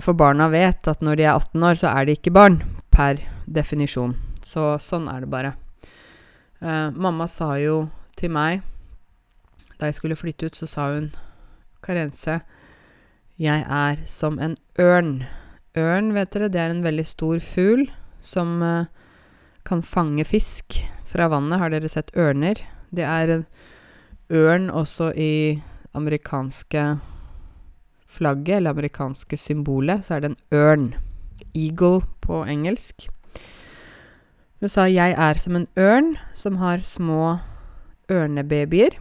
[0.06, 2.62] For barna vet at når de er 18 år, så er de ikke barn,
[2.93, 4.13] per definisjon.
[4.45, 5.56] Så sånn er det bare.
[6.63, 8.62] Eh, mamma sa jo til meg
[9.80, 11.10] da jeg skulle flytte ut, så sa hun
[11.84, 12.38] Karense,
[13.36, 15.26] jeg er som en ørn.
[15.76, 17.89] Ørn, vet dere, det er en veldig stor fugl
[18.23, 18.86] som uh,
[19.67, 20.78] kan fange fisk
[21.10, 21.60] fra vannet.
[21.60, 22.62] Har dere sett ørner?
[22.95, 23.45] Det er en
[24.32, 25.60] ørn også i
[25.91, 26.86] amerikanske
[28.08, 30.88] flagget, eller amerikanske symbolet, så er det en ørn.
[31.52, 33.10] Eagle på engelsk.
[34.63, 37.39] Hun sa 'jeg er som en ørn som har små
[38.08, 38.95] ørnebabyer'.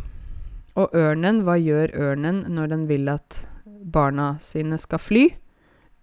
[0.74, 3.46] Og ørnen, hva gjør ørnen når den vil at
[3.92, 5.28] barna sine skal fly?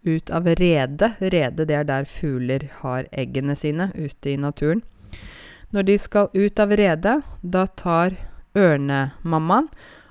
[0.08, 1.19] Ut av redet.
[1.19, 4.82] Redet, det er der fugler har eggene sine ute i naturen.
[5.74, 8.15] Når de skal ut av redet, da tar
[8.56, 9.67] ørnemammaen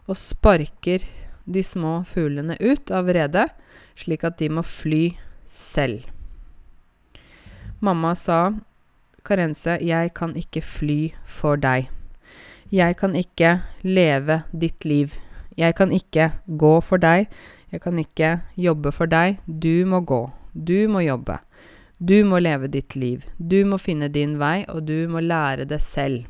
[0.07, 1.01] og sparker
[1.47, 3.49] de små fuglene ut av redet,
[3.97, 6.05] slik at de må fly selv.
[7.81, 8.53] Mamma sa,
[9.29, 11.91] Karense, jeg kan ikke fly for deg.
[12.73, 15.15] Jeg kan ikke leve ditt liv.
[15.57, 17.29] Jeg kan ikke gå for deg.
[17.73, 19.39] Jeg kan ikke jobbe for deg.
[19.47, 20.23] Du må gå.
[20.53, 21.39] Du må jobbe.
[21.99, 23.25] Du må leve ditt liv.
[23.39, 26.25] Du må finne din vei, og du må lære det selv.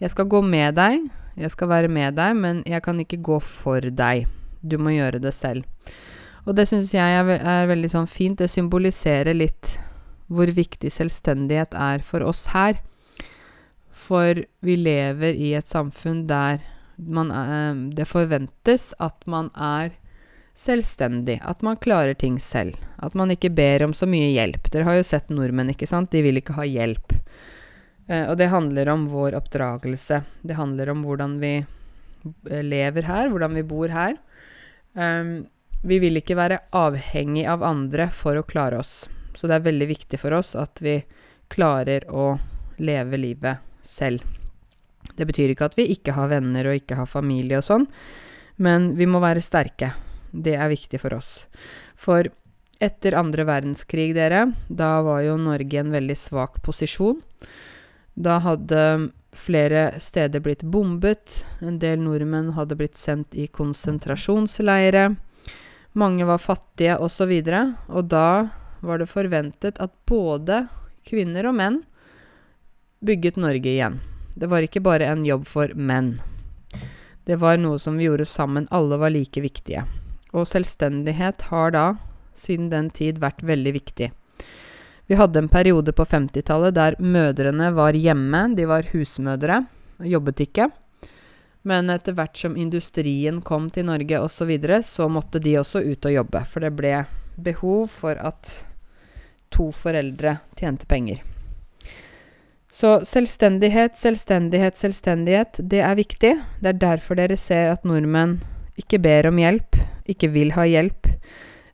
[0.00, 3.38] Jeg skal gå med deg, jeg skal være med deg, men jeg kan ikke gå
[3.40, 4.26] for deg.
[4.60, 5.64] Du må gjøre det selv.
[6.44, 8.40] Og det syns jeg er, ve er, veldig sånn fint.
[8.40, 9.78] Det symboliserer litt
[10.30, 12.78] hvor viktig selvstendighet er for oss her.
[13.90, 16.62] For vi lever i et samfunn der
[17.00, 19.96] man, eh, det forventes at man er
[20.60, 24.68] selvstendig, at man klarer ting selv, at man ikke ber om så mye hjelp.
[24.72, 27.14] Dere har jo sett nordmenn, ikke sant, de vil ikke ha hjelp.
[28.10, 30.22] Eh, og det handler om vår oppdragelse.
[30.42, 34.18] Det handler om hvordan vi eh, lever her, hvordan vi bor her.
[34.92, 35.46] Um,
[35.86, 39.06] vi vil ikke være avhengig av andre for å klare oss.
[39.34, 40.98] Så det er veldig viktig for oss at vi
[41.50, 42.32] klarer å
[42.80, 44.24] leve livet selv.
[45.16, 47.86] Det betyr ikke at vi ikke har venner og ikke har familie og sånn,
[48.60, 49.94] men vi må være sterke.
[50.30, 51.30] Det er viktig for oss.
[51.98, 52.28] For
[52.80, 57.18] etter andre verdenskrig, dere, da var jo Norge i en veldig svak posisjon.
[58.14, 65.10] Da hadde flere steder blitt bombet, en del nordmenn hadde blitt sendt i konsentrasjonsleire,
[65.98, 68.26] mange var fattige osv., og, så og da
[68.80, 70.66] var det forventet at både
[71.06, 71.80] kvinner og menn
[73.00, 73.98] bygget Norge igjen.
[74.36, 76.18] Det var ikke bare en jobb for menn.
[77.24, 79.84] Det var noe som vi gjorde sammen, alle var like viktige.
[80.32, 81.84] Og selvstendighet har da,
[82.36, 84.10] siden den tid, vært veldig viktig.
[85.10, 89.64] Vi hadde en periode på 50-tallet der mødrene var hjemme, de var husmødre
[89.98, 90.68] og jobbet ikke.
[91.66, 95.82] Men etter hvert som industrien kom til Norge osv., så, videre, så måtte de også
[95.84, 96.44] ut og jobbe.
[96.48, 96.94] For det ble
[97.36, 98.52] behov for at
[99.50, 101.22] to foreldre tjente penger.
[102.70, 106.34] Så selvstendighet, selvstendighet, selvstendighet, det er viktig.
[106.62, 108.38] Det er derfor dere ser at nordmenn
[108.78, 109.76] ikke ber om hjelp,
[110.10, 111.10] ikke vil ha hjelp,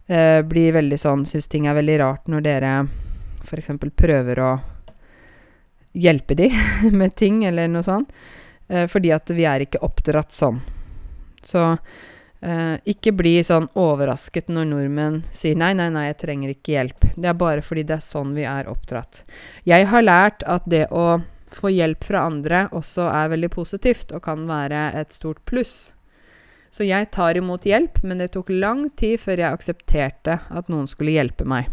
[0.09, 2.73] eh, blir veldig sånn Syns ting er veldig rart når dere
[3.45, 3.71] f.eks.
[3.95, 4.51] prøver å
[5.97, 6.51] hjelpe de
[6.99, 8.11] med ting eller noe sånt.
[8.69, 10.61] Eh, fordi at vi er ikke oppdratt sånn.
[11.45, 11.63] Så
[12.47, 17.09] eh, ikke bli sånn overrasket når nordmenn sier nei, nei, nei, jeg trenger ikke hjelp.
[17.17, 19.25] Det er bare fordi det er sånn vi er oppdratt.
[19.69, 21.19] Jeg har lært at det å
[21.57, 25.93] få hjelp fra andre også er veldig positivt og kan være et stort pluss.
[26.71, 30.89] Så jeg tar imot hjelp, men det tok lang tid før jeg aksepterte at noen
[30.91, 31.71] skulle hjelpe meg.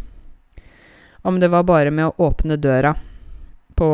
[1.23, 2.93] Om det var bare med å åpne døra
[3.75, 3.89] på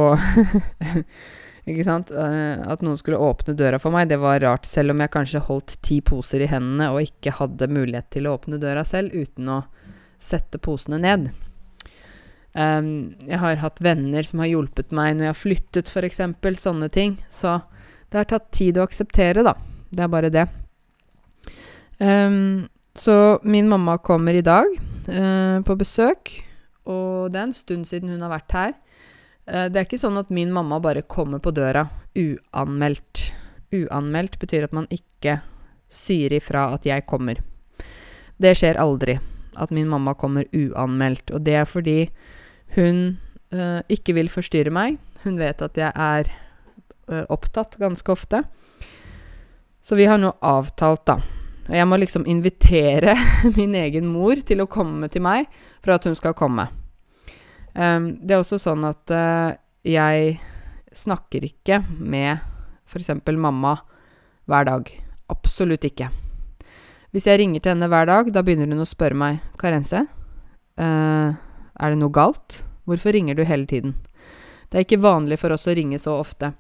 [1.70, 2.14] Ikke sant?
[2.16, 4.66] Uh, at noen skulle åpne døra for meg, det var rart.
[4.70, 8.38] Selv om jeg kanskje holdt ti poser i hendene og ikke hadde mulighet til å
[8.40, 9.62] åpne døra selv uten å
[10.20, 11.30] sette posene ned.
[12.58, 16.24] Um, jeg har hatt venner som har hjulpet meg når jeg har flyttet, f.eks.
[16.64, 17.20] Sånne ting.
[17.30, 17.60] Så
[18.10, 19.54] det har tatt tid å akseptere, da.
[19.94, 20.48] Det er bare det.
[22.00, 24.68] Um, så min mamma kommer i dag
[25.08, 26.32] uh, på besøk,
[26.90, 28.78] og det er en stund siden hun har vært her.
[29.50, 33.30] Uh, det er ikke sånn at min mamma bare kommer på døra uanmeldt.
[33.76, 35.40] Uanmeldt betyr at man ikke
[35.90, 37.42] sier ifra at jeg kommer.
[38.40, 39.18] Det skjer aldri
[39.60, 41.98] at min mamma kommer uanmeldt, og det er fordi
[42.78, 43.18] hun
[43.54, 45.02] uh, ikke vil forstyrre meg.
[45.26, 46.32] Hun vet at jeg er
[47.34, 48.44] opptatt ganske ofte.
[49.82, 51.16] Så vi har nå avtalt, da
[51.70, 53.14] og jeg må liksom invitere
[53.58, 55.50] min egen mor til å komme til meg
[55.84, 56.66] for at hun skal komme.
[57.74, 59.54] Um, det er også sånn at uh,
[59.86, 60.40] jeg
[60.96, 62.40] snakker ikke med
[62.90, 63.12] f.eks.
[63.38, 63.76] mamma
[64.50, 64.90] hver dag.
[65.30, 66.10] Absolutt ikke.
[67.14, 70.06] Hvis jeg ringer til henne hver dag, da begynner hun å spørre meg Karense,
[70.82, 71.30] uh,
[71.80, 72.62] er det noe galt?
[72.90, 73.96] Hvorfor ringer du hele tiden?
[74.70, 76.54] Det er ikke vanlig for oss å ringe så ofte.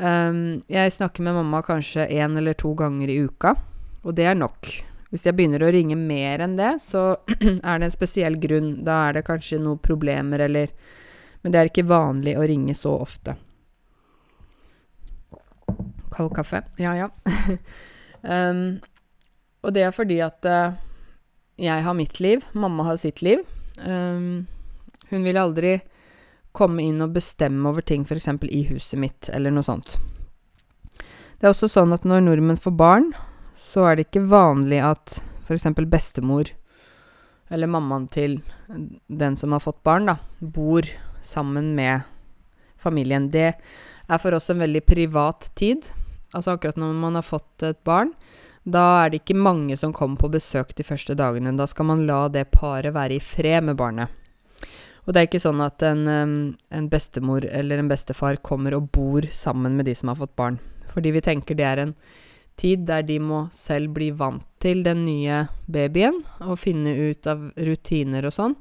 [0.00, 3.54] Um, jeg snakker med mamma kanskje én eller to ganger i uka,
[4.04, 4.72] og det er nok.
[5.10, 8.72] Hvis jeg begynner å ringe mer enn det, så er det en spesiell grunn.
[8.86, 10.74] Da er det kanskje noen problemer eller
[11.40, 13.32] Men det er ikke vanlig å ringe så ofte.
[16.12, 16.60] Kald kaffe.
[16.76, 17.06] Ja, ja.
[18.50, 18.80] um,
[19.64, 20.76] og det er fordi at uh,
[21.56, 23.40] jeg har mitt liv, mamma har sitt liv.
[23.80, 24.46] Um,
[25.08, 25.78] hun vil aldri
[26.52, 28.28] komme inn og bestemme over ting, f.eks.
[28.50, 29.96] i huset mitt, eller noe sånt.
[31.40, 33.12] Det er også sånn at når nordmenn får barn,
[33.70, 35.68] så er det ikke vanlig at f.eks.
[35.86, 36.50] bestemor
[37.50, 38.40] eller mammaen til
[39.06, 40.86] den som har fått barn, da, bor
[41.22, 42.06] sammen med
[42.78, 43.28] familien.
[43.30, 43.48] Det
[44.10, 45.88] er for oss en veldig privat tid.
[46.30, 48.14] Altså akkurat når man har fått et barn,
[48.62, 51.56] da er det ikke mange som kommer på besøk de første dagene.
[51.58, 54.14] Da skal man la det paret være i fred med barnet.
[55.06, 56.06] Og det er ikke sånn at en,
[56.70, 60.60] en, bestemor eller en bestefar kommer og bor sammen med de som har fått barn.
[60.92, 61.94] Fordi vi tenker det er en
[62.60, 67.46] tid der de må selv bli vant til den nye babyen og finne ut av
[67.56, 68.56] rutiner og sånn.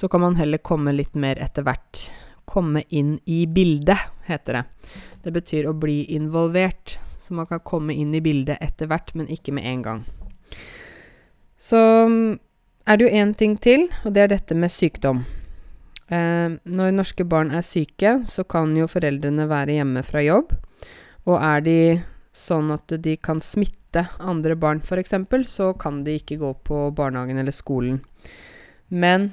[0.00, 2.06] Så kan man heller komme litt mer etter hvert.
[2.48, 4.62] Komme inn i bildet, heter det.
[5.22, 6.96] Det betyr å bli involvert.
[7.22, 10.00] Så man kan komme inn i bildet etter hvert, men ikke med en gang.
[11.62, 12.40] Så mm,
[12.88, 15.22] er det jo én ting til, og det er dette med sykdom.
[16.10, 20.56] Eh, når norske barn er syke, så kan jo foreldrene være hjemme fra jobb.
[21.30, 21.78] Og er de
[22.32, 25.14] sånn at de kan smitte andre barn, f.eks.,
[25.48, 28.00] så kan de ikke gå på barnehagen eller skolen.
[28.88, 29.32] Men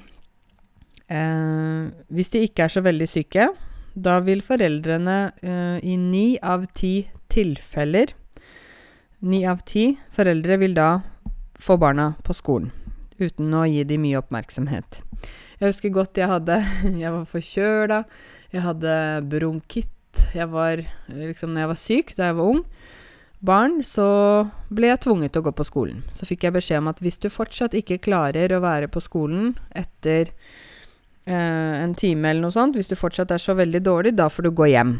[1.07, 3.49] eh, hvis de ikke er så veldig syke,
[3.95, 8.15] da vil foreldrene eh, i ni av ti tilfeller
[9.19, 11.01] Ni av ti foreldre vil da
[11.59, 12.69] få barna på skolen,
[13.19, 15.01] uten å gi dem mye oppmerksomhet.
[15.59, 16.61] Jeg husker godt jeg hadde
[17.03, 17.97] Jeg var forkjøla,
[18.55, 18.93] jeg hadde
[19.27, 19.91] bronkitt,
[20.33, 22.63] jeg var liksom Når jeg var syk da jeg var ung,
[23.39, 24.05] barn, så
[24.73, 26.01] ble jeg tvunget til å gå på skolen.
[26.15, 29.53] Så fikk jeg beskjed om at hvis du fortsatt ikke klarer å være på skolen
[29.71, 30.33] etter
[31.23, 34.49] eh, en time eller noe sånt, hvis du fortsatt er så veldig dårlig, da får
[34.49, 34.97] du gå hjem.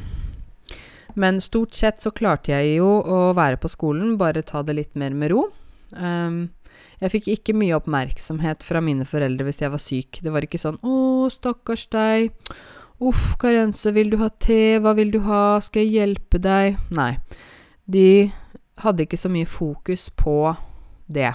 [1.20, 4.96] Men stort sett så klarte jeg jo å være på skolen, bare ta det litt
[5.00, 5.50] mer med ro.
[5.98, 6.48] Um,
[7.00, 10.20] jeg fikk ikke mye oppmerksomhet fra mine foreldre hvis jeg var syk.
[10.24, 12.32] Det var ikke sånn 'Å, stakkars deg'.
[13.00, 14.80] 'Uff, Karense, vil du ha te?
[14.84, 15.60] Hva vil du ha?
[15.64, 17.18] Skal jeg hjelpe deg?' Nei.
[17.88, 18.32] De
[18.84, 20.56] hadde ikke så mye fokus på
[21.08, 21.32] det.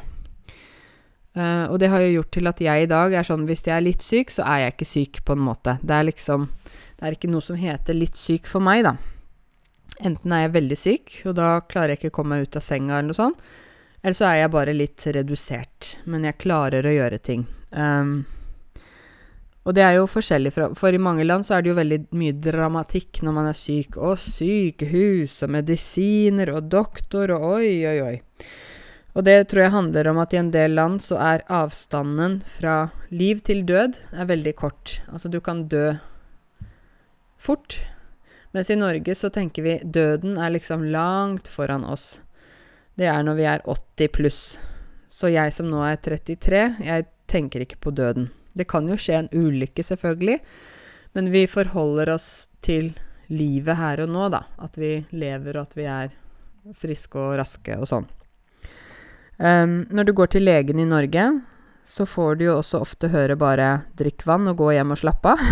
[1.35, 3.75] Uh, og det har jo gjort til at jeg i dag er sånn hvis jeg
[3.75, 5.79] er litt syk, så er jeg ikke syk, på en måte.
[5.83, 6.49] Det er liksom
[6.95, 8.95] Det er ikke noe som heter litt syk for meg, da.
[10.07, 12.63] Enten er jeg veldig syk, og da klarer jeg ikke å komme meg ut av
[12.65, 13.43] senga eller noe sånt.
[14.01, 17.45] Eller så er jeg bare litt redusert, men jeg klarer å gjøre ting.
[17.73, 18.25] Um,
[19.65, 21.99] og det er jo forskjellig fra For i mange land så er det jo veldig
[22.21, 23.97] mye dramatikk når man er syk.
[23.97, 28.17] Og sykehus og medisiner og doktor og oi, oi, oi.
[29.15, 32.91] Og det tror jeg handler om at i en del land så er avstanden fra
[33.15, 34.99] liv til død er veldig kort.
[35.09, 35.95] Altså du kan dø
[37.39, 37.79] fort,
[38.53, 42.19] mens i Norge så tenker vi døden er liksom langt foran oss.
[42.99, 44.41] Det er når vi er 80 pluss.
[45.15, 48.33] Så jeg som nå er 33, jeg tenker ikke på døden.
[48.55, 50.39] Det kan jo skje en ulykke, selvfølgelig,
[51.15, 52.93] men vi forholder oss til
[53.33, 54.45] livet her og nå, da.
[54.63, 56.13] At vi lever, og at vi er
[56.79, 58.07] friske og raske og sånn.
[59.37, 61.25] Um, når du går til legen i Norge,
[61.85, 65.27] så får du jo også ofte høre bare 'drikk vann og gå hjem og slapp
[65.35, 65.43] av'.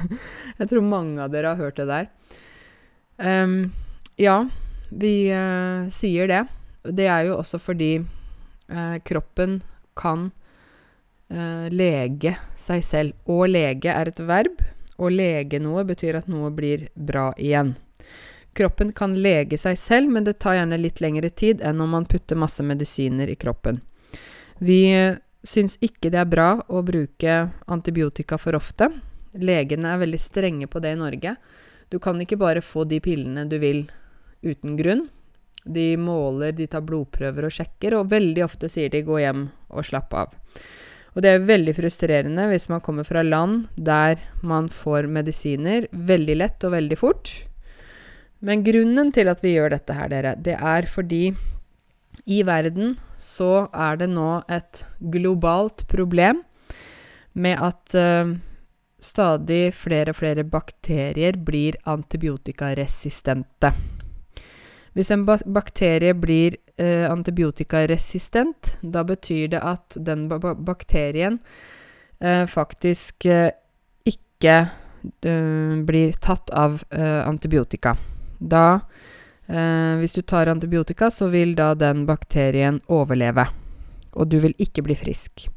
[0.58, 2.10] jeg tror mange av dere har hørt det der.
[3.18, 3.72] Um,
[4.20, 4.44] ja,
[4.90, 6.44] vi uh, sier det.
[6.84, 9.62] Det er jo også fordi uh, kroppen
[9.98, 10.30] kan
[11.72, 13.14] lege seg selv.
[13.24, 14.60] Å lege er et verb.
[14.98, 17.74] Å lege noe betyr at noe blir bra igjen.
[18.52, 22.04] Kroppen kan lege seg selv, men det tar gjerne litt lengre tid enn om man
[22.04, 23.80] putter masse medisiner i kroppen.
[24.60, 24.84] Vi
[25.42, 28.90] syns ikke det er bra å bruke antibiotika for ofte.
[29.40, 31.34] Legene er veldig strenge på det i Norge.
[31.88, 33.86] Du kan ikke bare få de pillene du vil
[34.44, 35.06] uten grunn.
[35.64, 39.84] De måler, de tar blodprøver og sjekker, og veldig ofte sier de 'gå hjem og
[39.86, 40.34] slapp av'.
[41.12, 46.36] Og det er veldig frustrerende hvis man kommer fra land der man får medisiner veldig
[46.40, 47.32] lett og veldig fort.
[48.42, 51.26] Men grunnen til at vi gjør dette her, dere, det er fordi
[52.28, 54.82] i verden så er det nå et
[55.12, 56.42] globalt problem
[57.38, 58.32] med at uh,
[59.02, 63.72] Stadig flere og flere bakterier blir antibiotikaresistente.
[64.92, 71.38] Hvis en bakterie blir eh, antibiotikaresistent, da betyr det at den ba bakterien
[72.20, 73.50] eh, faktisk eh,
[74.04, 77.96] ikke eh, blir tatt av eh, antibiotika.
[78.38, 78.80] Da
[79.52, 83.42] Hvis du tar antibiotika, så vil da den bakterien overleve,
[84.14, 85.48] og du vil ikke bli frisk.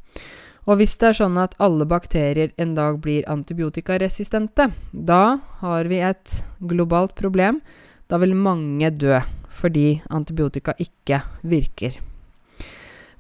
[0.66, 6.02] Og hvis det er sånn at alle bakterier en dag blir antibiotikaresistente, da har vi
[6.02, 7.62] et globalt problem.
[8.10, 9.20] Da vil mange dø
[9.56, 11.96] fordi antibiotika ikke virker.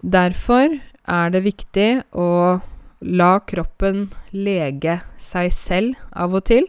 [0.03, 0.75] Derfor
[1.07, 2.59] er det viktig å
[3.05, 6.67] la kroppen lege seg selv av og til,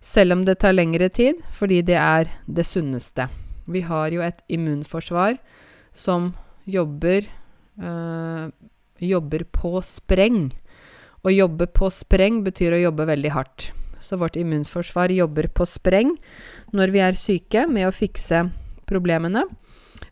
[0.00, 3.28] selv om det tar lengre tid, fordi det er det sunneste.
[3.68, 5.38] Vi har jo et immunforsvar
[5.92, 6.32] som
[6.68, 7.26] jobber
[7.80, 8.50] øh,
[8.98, 10.48] jobber på spreng.
[11.22, 13.70] Å jobbe på spreng betyr å jobbe veldig hardt.
[14.00, 16.14] Så vårt immunforsvar jobber på spreng
[16.76, 18.46] når vi er syke, med å fikse
[18.88, 19.44] problemene.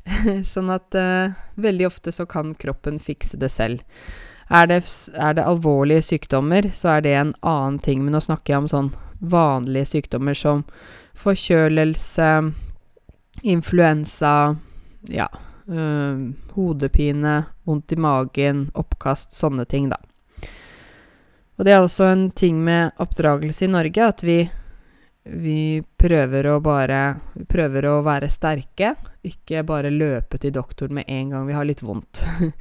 [0.55, 3.83] sånn at uh, veldig ofte så kan kroppen fikse det selv.
[4.47, 4.83] Er det,
[5.19, 8.05] er det, alvorlige sykdommer, så er det en annen ting.
[8.05, 10.63] Men nå snakker jeg om sånn vanlige sykdommer som
[11.19, 12.31] forkjølelse,
[13.43, 14.35] influensa,
[15.11, 15.27] ja,
[15.67, 19.99] øh, hodepine, vondt i magen, oppkast, sånne ting, da.
[21.57, 24.41] Og det er også en ting med oppdragelse i Norge, at vi
[25.27, 27.01] vi prøver å bare
[27.51, 28.93] prøver å være sterke,
[29.27, 32.23] ikke bare løpe til doktoren med en gang vi har litt vondt.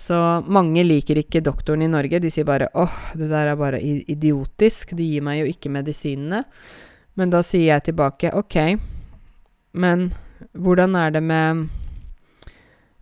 [0.00, 0.16] Så
[0.48, 2.20] mange liker ikke doktoren i Norge.
[2.20, 6.44] De sier bare 'åh, det der er bare idiotisk', de gir meg jo ikke medisinene.
[7.16, 8.78] Men da sier jeg tilbake 'ok,
[9.72, 10.12] men
[10.52, 11.68] hvordan er det med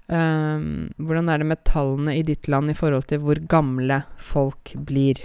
[0.08, 4.74] um, Hvordan er det med tallene i ditt land i forhold til hvor gamle folk
[4.88, 5.24] blir?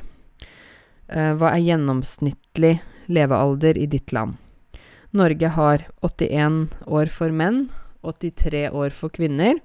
[1.11, 4.37] Uh, hva er gjennomsnittlig levealder i ditt land.
[5.13, 7.67] Norge har 81 år for menn,
[8.01, 9.59] 83 år for kvinner.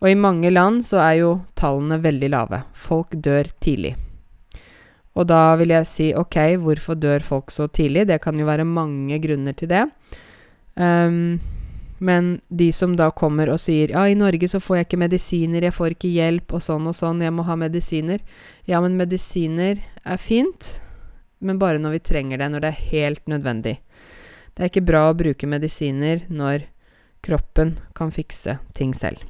[0.00, 2.62] Og i mange land så er jo tallene veldig lave.
[2.76, 3.94] Folk dør tidlig.
[5.18, 8.06] Og da vil jeg si ok, hvorfor dør folk så tidlig?
[8.08, 9.86] Det kan jo være mange grunner til det.
[10.76, 11.40] Um,
[12.00, 15.66] men de som da kommer og sier ja, i Norge så får jeg ikke medisiner,
[15.66, 18.22] jeg får ikke hjelp og sånn og sånn, jeg må ha medisiner.
[18.64, 20.78] Ja, men medisiner er fint,
[21.44, 23.74] men bare når vi trenger det, når det er helt nødvendig.
[24.54, 26.64] Det er ikke bra å bruke medisiner når
[27.20, 29.20] kroppen kan fikse ting selv.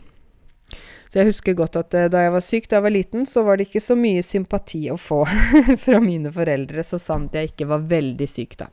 [1.11, 3.43] Så jeg husker godt at uh, da jeg var syk da jeg var liten, så
[3.43, 5.25] var det ikke så mye sympati å få
[5.85, 8.71] fra mine foreldre, så sant jeg ikke var veldig syk, da.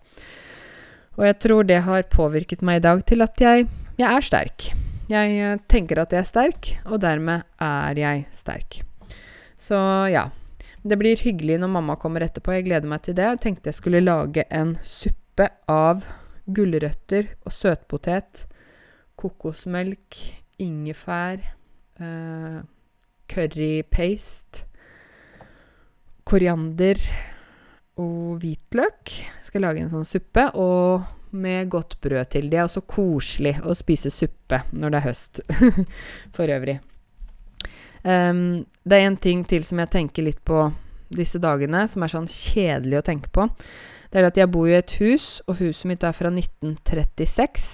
[1.17, 3.65] Og jeg tror det har påvirket meg i dag til at jeg,
[3.97, 4.67] jeg er sterk.
[5.07, 8.81] Jeg uh, tenker at jeg er sterk, og dermed er jeg sterk.
[9.57, 9.77] Så
[10.11, 10.27] ja,
[10.87, 12.53] det blir hyggelig når mamma kommer etterpå.
[12.55, 13.25] Jeg gleder meg til det.
[13.31, 16.05] Jeg tenkte jeg skulle lage en suppe av
[16.47, 18.45] gulrøtter og søtpotet,
[19.19, 20.19] kokosmelk,
[20.63, 21.41] ingefær,
[21.99, 22.61] eh,
[23.27, 24.63] currypaste,
[26.27, 27.01] koriander
[27.97, 29.11] og hvitløk.
[29.11, 32.49] Jeg skal lage en sånn suppe, og med godt brød til.
[32.51, 35.41] Det er også koselig å spise suppe når det er høst,
[36.35, 36.79] for øvrig.
[38.03, 40.67] Um, det er en ting til som jeg tenker litt på
[41.13, 43.47] disse dagene, som er sånn kjedelig å tenke på.
[44.11, 47.67] Det er at jeg bor i et hus, og huset mitt er fra 1936.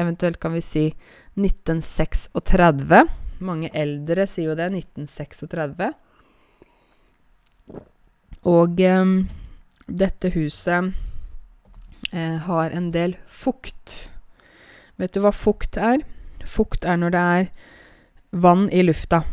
[0.00, 0.86] Eventuelt kan vi si
[1.36, 3.02] 1936.
[3.44, 4.70] Mange eldre sier jo det.
[4.72, 5.92] 1936.
[8.48, 9.16] Og um,
[9.86, 10.92] dette huset
[12.12, 14.10] eh, har en del fukt.
[15.00, 16.04] Vet du hva fukt er?
[16.46, 17.48] Fukt er når det er
[18.32, 19.24] vann i lufta.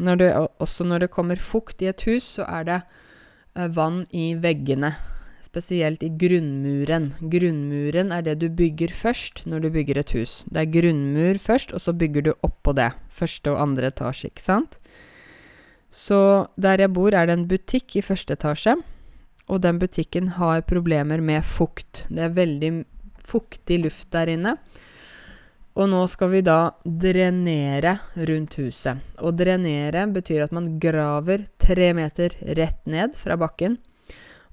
[0.00, 0.30] Når det,
[0.62, 4.94] også når det kommer fukt i et hus, så er det eh, vann i veggene.
[5.40, 7.10] Spesielt i grunnmuren.
[7.32, 10.42] Grunnmuren er det du bygger først når du bygger et hus.
[10.46, 12.92] Det er grunnmur først, og så bygger du oppå det.
[13.10, 14.78] Første og andre etasje, ikke sant?
[15.90, 18.76] Så der jeg bor, er det en butikk i første etasje.
[19.50, 22.04] Og den butikken har problemer med fukt.
[22.08, 22.72] Det er veldig
[23.26, 24.54] fuktig luft der inne.
[25.78, 27.96] Og nå skal vi da drenere
[28.28, 28.98] rundt huset.
[29.22, 33.78] Å drenere betyr at man graver tre meter rett ned fra bakken.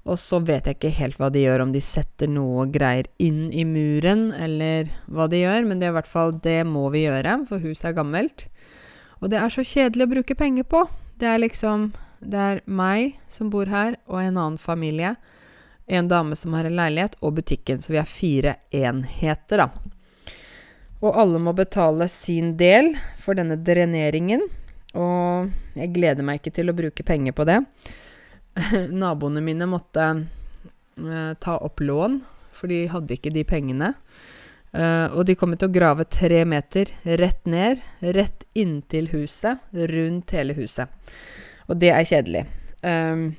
[0.08, 3.48] Og så vet jeg ikke helt hva de gjør, om de setter noe greier inn
[3.52, 7.04] i muren, eller hva de gjør, men det er i hvert fall det må vi
[7.04, 8.46] gjøre, for huset er gammelt.
[9.20, 10.86] Og det er så kjedelig å bruke penger på.
[11.18, 11.90] Det er liksom
[12.20, 15.14] Det er meg som bor her, og en annen familie.
[15.86, 17.80] En dame som har en leilighet, og butikken.
[17.80, 19.68] Så vi er fire enheter, da.
[20.98, 22.92] Og alle må betale sin del
[23.22, 24.42] for denne dreneringen.
[24.98, 27.60] Og jeg gleder meg ikke til å bruke penger på det.
[29.02, 32.18] Naboene mine måtte uh, ta opp lån,
[32.52, 33.92] for de hadde ikke de pengene.
[34.74, 36.90] Uh, og de kommer til å grave tre meter
[37.20, 40.90] rett ned, rett inntil huset, rundt hele huset.
[41.68, 42.44] Og det er kjedelig.
[42.82, 43.32] Um,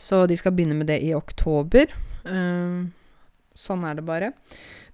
[0.00, 1.92] så de skal begynne med det i oktober.
[2.26, 2.92] Um,
[3.56, 4.32] sånn er det bare.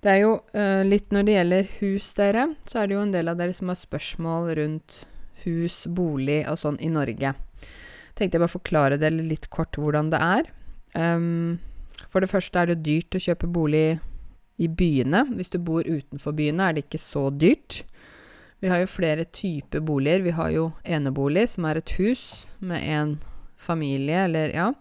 [0.05, 3.15] Det er jo uh, litt når det gjelder hus, dere, så er det jo en
[3.15, 5.03] del av dere som har spørsmål rundt
[5.45, 7.35] hus, bolig og sånn i Norge.
[8.19, 10.53] Tenkte jeg bare forklare dere litt kort hvordan det er.
[10.95, 11.59] Um,
[12.07, 13.99] for det første er det dyrt å kjøpe bolig
[14.59, 15.25] i byene.
[15.39, 17.83] Hvis du bor utenfor byene, er det ikke så dyrt.
[18.61, 20.25] Vi har jo flere typer boliger.
[20.25, 23.19] Vi har jo enebolig, som er et hus med en
[23.57, 24.73] familie, eller ja.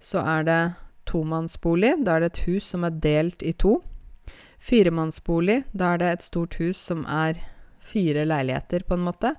[0.00, 0.60] Så er det
[1.08, 1.98] tomannsbolig.
[2.04, 3.78] Da er det et hus som er delt i to.
[4.64, 5.62] Firemannsbolig.
[5.76, 7.42] Da er det et stort hus som er
[7.84, 9.34] fire leiligheter, på en måte.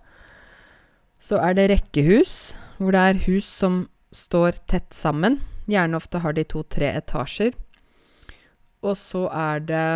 [1.18, 5.40] Så er det rekkehus, hvor det er hus som står tett sammen.
[5.66, 7.56] Gjerne ofte har de to-tre etasjer.
[8.86, 9.90] Og så er det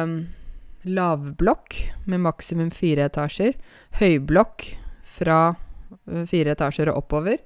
[0.88, 1.76] lavblokk
[2.10, 3.56] med maksimum fire etasjer.
[4.00, 4.66] Høyblokk
[5.04, 7.42] fra øh, fire etasjer og oppover.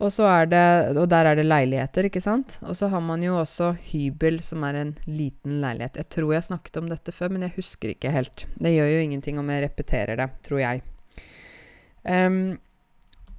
[0.00, 2.58] Og så er det Og der er det leiligheter, ikke sant?
[2.62, 5.96] Og så har man jo også hybel, som er en liten leilighet.
[5.96, 8.46] Jeg tror jeg snakket om dette før, men jeg husker ikke helt.
[8.56, 10.82] Det gjør jo ingenting om jeg repeterer det, tror jeg.
[12.00, 12.58] Um,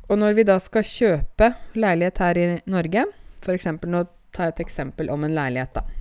[0.07, 3.07] og når vi da skal kjøpe leilighet her i Norge,
[3.41, 3.67] f.eks.
[3.81, 6.00] nå tar jeg et eksempel om en leilighet, da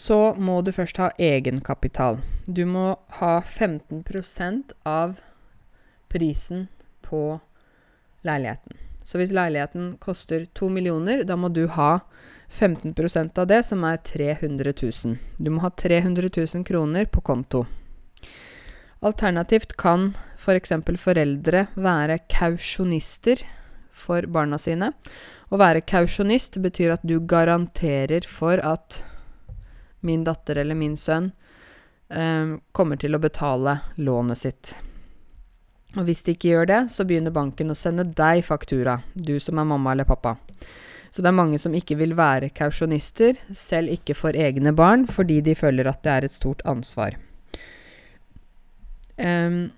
[0.00, 2.20] så må du først ha egenkapital.
[2.46, 5.18] Du må ha 15% av
[6.08, 6.68] prisen
[7.04, 7.40] på
[8.24, 8.78] leiligheten.
[9.04, 11.98] Så hvis leiligheten koster 2 millioner, da må du ha
[12.48, 15.18] 15% av det, som er 300 000.
[15.36, 17.64] Du må ha 300 000 kroner på konto.
[19.04, 20.72] Alternativt kan f.eks.
[20.86, 23.44] For foreldre være kausjonister
[23.92, 24.92] for barna sine.
[25.50, 29.02] Å være kausjonist betyr at du garanterer for at
[30.06, 31.30] min datter eller min sønn
[32.08, 34.74] eh, kommer til å betale lånet sitt.
[35.98, 39.58] Og hvis de ikke gjør det, så begynner banken å sende deg faktura, du som
[39.58, 40.36] er mamma eller pappa.
[41.10, 45.40] Så det er mange som ikke vil være kausjonister, selv ikke for egne barn, fordi
[45.42, 47.16] de føler at det er et stort ansvar.
[49.18, 49.72] Um,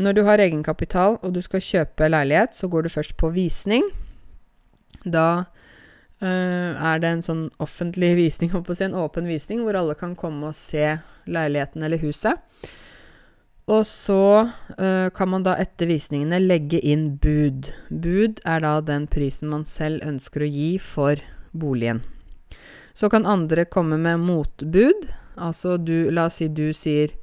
[0.00, 3.84] når du har egenkapital og du skal kjøpe leilighet, så går du først på visning.
[5.04, 5.44] Da
[6.22, 10.56] Uh, er det en sånn offentlig visning, en åpen visning, hvor alle kan komme og
[10.58, 12.38] se leiligheten eller huset.
[13.70, 17.72] Og så uh, kan man da etter visningene legge inn bud.
[17.90, 22.02] Bud er da den prisen man selv ønsker å gi for boligen.
[22.94, 25.06] Så kan andre komme med motbud.
[25.40, 27.14] Altså du La oss si du sier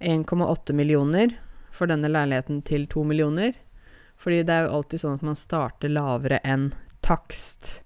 [0.00, 1.36] 1,8 millioner
[1.70, 3.52] for denne leiligheten til 2 millioner.
[4.18, 6.70] Fordi det er jo alltid sånn at man starter lavere enn
[7.04, 7.82] takst.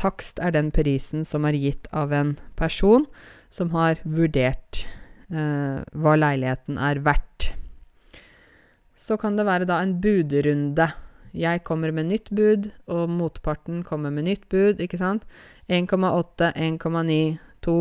[0.00, 3.06] Takst er den prisen som er gitt av en person
[3.54, 4.84] som har vurdert
[5.30, 7.52] eh, hva leiligheten er verdt.
[8.98, 10.88] Så kan det være da en budrunde.
[11.34, 15.26] Jeg kommer med nytt bud, og motparten kommer med nytt bud, ikke sant?
[15.68, 17.18] 1,8, 1,9,
[17.66, 17.76] 2,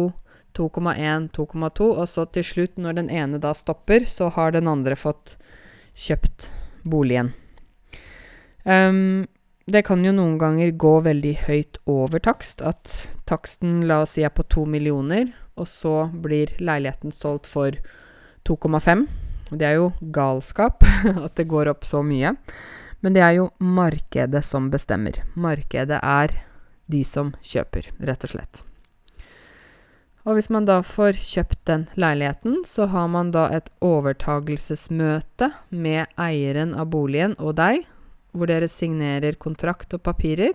[0.57, 4.97] 2,1, 2,2, og så til slutt, når den ene da stopper, så har den andre
[4.99, 5.37] fått
[5.93, 6.49] kjøpt
[6.83, 7.33] boligen.
[8.65, 9.25] Um,
[9.65, 12.61] det kan jo noen ganger gå veldig høyt over takst.
[12.61, 12.91] At
[13.29, 17.77] taksten, la oss si, er på to millioner, og så blir leiligheten solgt for
[18.43, 19.05] 2,5.
[19.53, 20.83] Det er jo galskap
[21.25, 22.35] at det går opp så mye.
[23.03, 25.21] Men det er jo markedet som bestemmer.
[25.35, 26.35] Markedet er
[26.91, 28.63] de som kjøper, rett og slett.
[30.23, 36.07] Og hvis man da får kjøpt den leiligheten, så har man da et overtagelsesmøte med
[36.15, 37.83] eieren av boligen og deg,
[38.33, 40.53] hvor dere signerer kontrakt og papirer.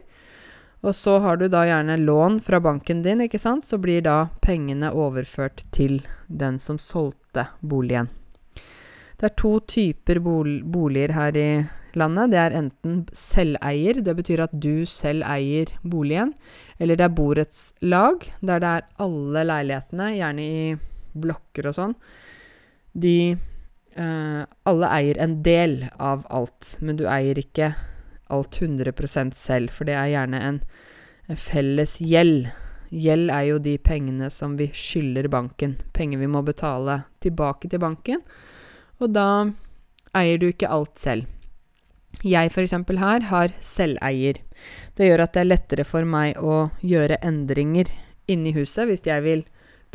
[0.87, 4.29] Og så har du da gjerne lån fra banken din, ikke sant, så blir da
[4.45, 8.11] pengene overført til den som solgte boligen.
[9.19, 11.49] Det er to typer boliger her i
[11.99, 12.31] landet.
[12.31, 16.37] Det er enten selveier, det betyr at du selv eier boligen,
[16.79, 20.63] eller det er borettslag, der det er alle leilighetene, gjerne i
[21.19, 21.97] blokker og sånn.
[22.95, 23.35] De
[23.99, 27.73] alle eier en del av alt, men du eier ikke
[28.31, 30.61] alt 100% selv, for det er gjerne en,
[31.27, 32.51] en felles gjeld.
[32.89, 37.83] Gjeld er jo de pengene som vi skylder banken, penger vi må betale tilbake til
[37.83, 38.23] banken,
[39.03, 39.29] og da
[40.17, 41.27] eier du ikke alt selv.
[42.25, 42.73] Jeg f.eks.
[42.73, 44.41] her har selveier.
[44.97, 47.93] Det gjør at det er lettere for meg å gjøre endringer
[48.27, 48.89] inni huset.
[48.89, 49.45] Hvis jeg vil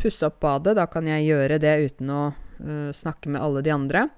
[0.00, 2.22] pusse opp badet, da kan jeg gjøre det uten å
[2.60, 4.08] uh, snakke med alle de andre.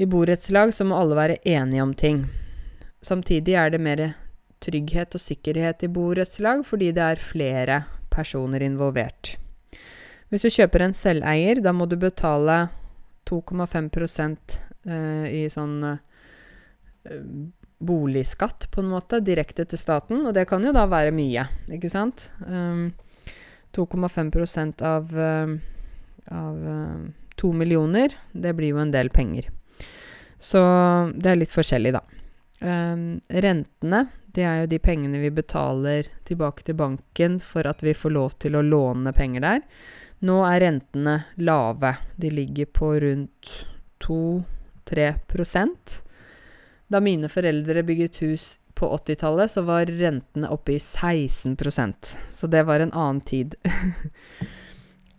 [0.00, 2.24] I borettslag så må alle være enige om ting.
[3.04, 4.02] Samtidig er det mer
[4.60, 9.36] trygghet og sikkerhet i borettslag fordi det er flere personer involvert.
[10.30, 12.68] Hvis du kjøper en selveier, da må du betale
[13.28, 13.88] 2,5
[14.86, 15.98] uh, i sånn uh,
[17.80, 20.24] boligskatt, på en måte, direkte til staten.
[20.26, 22.28] Og det kan jo da være mye, ikke sant?
[22.46, 22.92] Um,
[23.76, 25.56] 2,5 av, uh,
[26.30, 26.62] av
[27.40, 29.48] 2 millioner, det blir jo en del penger.
[30.40, 30.60] Så
[31.16, 32.04] det er litt forskjellig, da.
[32.60, 37.96] Um, rentene, det er jo de pengene vi betaler tilbake til banken for at vi
[37.96, 39.64] får lov til å låne penger der.
[40.24, 41.94] Nå er rentene lave.
[42.20, 43.52] De ligger på rundt
[44.04, 46.00] 2-3%
[46.92, 52.62] Da mine foreldre bygget hus på 80-tallet, så var rentene oppe i 16% Så det
[52.68, 53.54] var en annen tid.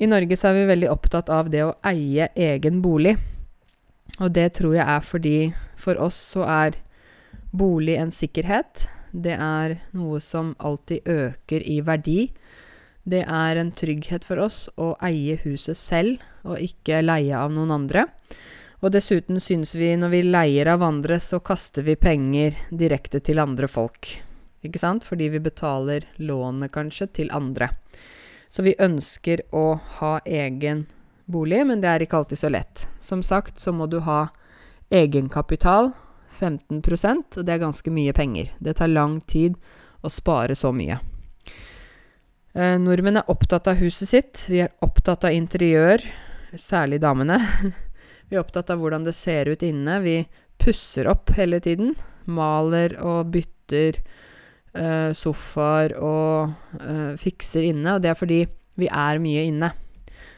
[0.01, 3.19] I Norge så er vi veldig opptatt av det å eie egen bolig.
[4.17, 5.35] Og det tror jeg er fordi
[5.77, 6.79] for oss så er
[7.53, 8.87] bolig en sikkerhet.
[9.11, 12.31] Det er noe som alltid øker i verdi.
[13.03, 17.73] Det er en trygghet for oss å eie huset selv, og ikke leie av noen
[17.75, 18.07] andre.
[18.81, 23.41] Og dessuten syns vi når vi leier av andre, så kaster vi penger direkte til
[23.41, 24.15] andre folk.
[24.65, 25.05] Ikke sant?
[25.05, 27.69] Fordi vi betaler lånet, kanskje, til andre.
[28.51, 30.85] Så vi ønsker å ha egen
[31.31, 32.87] bolig, men det er ikke alltid så lett.
[32.99, 34.25] Som sagt så må du ha
[34.91, 35.93] egenkapital,
[36.31, 38.51] 15% og det er ganske mye penger.
[38.59, 39.55] Det tar lang tid
[40.03, 40.99] å spare så mye.
[42.51, 44.45] Eh, nordmenn er opptatt av huset sitt.
[44.51, 46.03] Vi er opptatt av interiør,
[46.59, 47.39] særlig damene.
[48.27, 49.99] Vi er opptatt av hvordan det ser ut inne.
[50.03, 50.17] Vi
[50.59, 51.95] pusser opp hele tiden.
[52.27, 54.01] Maler og bytter
[55.17, 57.97] sofaer og uh, fikser inne.
[57.97, 58.41] Og det er fordi
[58.79, 59.71] vi er mye inne.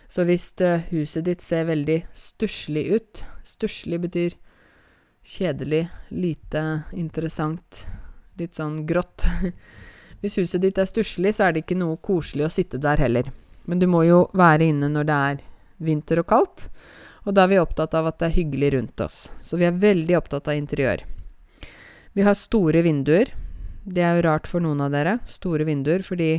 [0.09, 4.33] Så hvis uh, huset ditt ser veldig stusslig ut Stusslig betyr
[5.23, 6.61] kjedelig, lite
[6.95, 7.83] interessant,
[8.39, 9.25] litt sånn grått.
[10.23, 13.29] Hvis huset ditt er stusslig, så er det ikke noe koselig å sitte der heller.
[13.67, 15.43] Men du må jo være inne når det er
[15.83, 16.65] vinter og kaldt.
[17.27, 19.27] Og da er vi opptatt av at det er hyggelig rundt oss.
[19.43, 21.03] Så vi er veldig opptatt av interiør.
[22.13, 23.31] Vi har store vinduer.
[23.83, 25.17] Det er jo rart for noen av dere.
[25.27, 26.37] Store vinduer fordi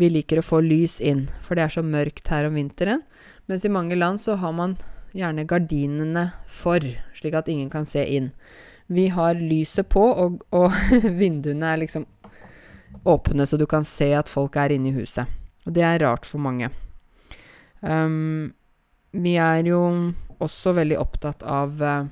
[0.00, 3.02] vi liker å få lys inn, for det er så mørkt her om vinteren.
[3.50, 4.78] Mens i mange land så har man
[5.16, 6.84] gjerne gardinene for,
[7.18, 8.30] slik at ingen kan se inn.
[8.90, 10.72] Vi har lyset på, og, og
[11.20, 12.06] vinduene er liksom
[13.04, 15.28] åpne, så du kan se at folk er inne i huset.
[15.66, 16.70] Og det er rart for mange.
[17.80, 18.54] Um,
[19.12, 19.82] vi er jo
[20.40, 22.08] også veldig opptatt av eh,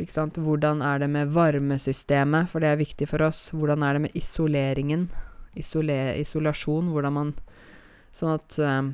[0.00, 3.50] ikke sant, hvordan er det med varmesystemet, for det er viktig for oss.
[3.52, 5.08] Hvordan er det med isoleringen?
[5.58, 7.32] Isole isolasjon, hvordan man
[8.10, 8.86] Sånn at eh,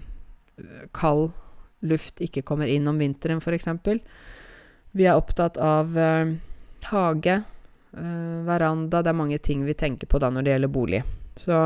[0.93, 1.31] kald
[1.89, 3.69] luft ikke kommer inn om vinteren, f.eks.
[4.97, 6.35] Vi er opptatt av eh,
[6.91, 7.37] hage,
[7.97, 11.01] eh, veranda Det er mange ting vi tenker på da når det gjelder bolig.
[11.37, 11.61] Så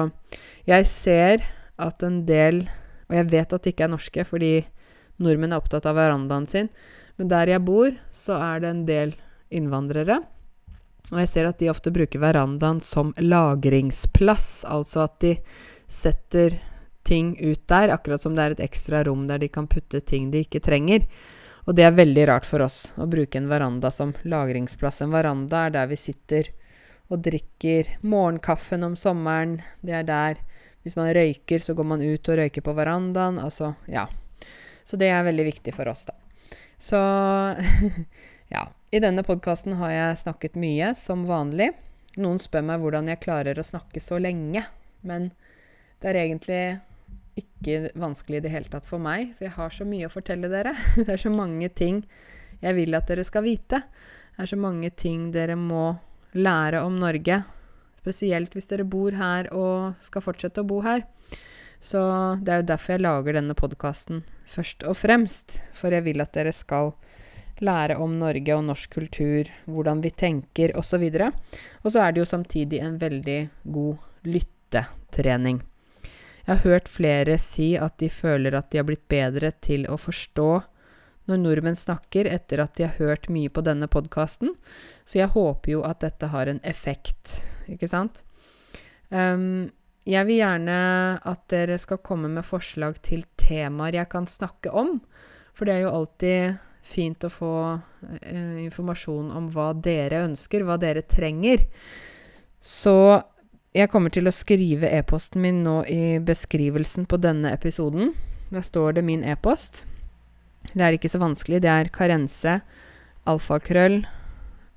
[0.66, 1.46] jeg ser
[1.80, 2.64] at en del
[3.10, 4.52] Og jeg vet at det ikke er norske, fordi
[5.18, 6.68] Nordmenn er opptatt av verandaen sin.
[7.18, 9.14] Men der jeg bor, så er det en del
[9.50, 10.20] innvandrere.
[11.10, 15.34] Og jeg ser at de ofte bruker verandaen som lagringsplass, altså at de
[15.90, 16.60] setter
[17.02, 20.30] ting ut der, akkurat som det er et ekstra rom der de kan putte ting
[20.30, 21.06] de ikke trenger.
[21.66, 25.02] Og det er veldig rart for oss å bruke en veranda som lagringsplass.
[25.04, 26.52] En veranda er der vi sitter
[27.10, 29.58] og drikker morgenkaffen om sommeren.
[29.82, 30.46] Det er der
[30.80, 33.36] Hvis man røyker, så går man ut og røyker på verandaen.
[33.36, 34.06] Altså, ja.
[34.80, 36.14] Så det er veldig viktig for oss, da.
[36.80, 36.96] Så
[38.54, 38.62] ja.
[38.90, 41.68] I denne podkasten har jeg snakket mye, som vanlig.
[42.18, 44.64] Noen spør meg hvordan jeg klarer å snakke så lenge.
[45.06, 45.28] Men
[46.02, 46.62] det er egentlig
[47.38, 50.50] ikke vanskelig i det hele tatt for meg, for jeg har så mye å fortelle
[50.50, 50.74] dere.
[50.96, 52.02] Det er så mange ting
[52.60, 53.78] jeg vil at dere skal vite.
[54.34, 55.92] Det er så mange ting dere må
[56.34, 57.38] lære om Norge.
[58.02, 61.06] Spesielt hvis dere bor her og skal fortsette å bo her.
[61.78, 62.02] Så
[62.42, 65.60] det er jo derfor jeg lager denne podkasten først og fremst.
[65.78, 66.96] For jeg vil at dere skal
[67.64, 71.04] lære om Norge og norsk kultur, hvordan vi tenker osv.
[71.84, 75.60] Og så er det jo samtidig en veldig god lyttetrening.
[76.46, 80.00] Jeg har hørt flere si at de føler at de har blitt bedre til å
[80.00, 80.50] forstå
[81.30, 84.56] når nordmenn snakker etter at de har hørt mye på denne podkasten.
[85.06, 88.24] Så jeg håper jo at dette har en effekt, ikke sant?
[89.10, 89.70] Um,
[90.08, 90.80] jeg vil gjerne
[91.28, 94.96] at dere skal komme med forslag til temaer jeg kan snakke om.
[95.54, 97.54] For det er jo alltid fint å få
[98.20, 101.66] eh, informasjon om hva dere ønsker, hva dere trenger.
[102.60, 103.20] Så
[103.76, 108.14] jeg kommer til å skrive e-posten min nå i beskrivelsen på denne episoden.
[108.50, 109.84] Der står det min e-post.
[110.72, 111.62] Det er ikke så vanskelig.
[111.62, 112.60] Det er karense
[113.30, 114.02] alfakrøll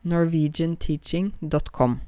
[0.04, 2.00] norwegianteaching.com.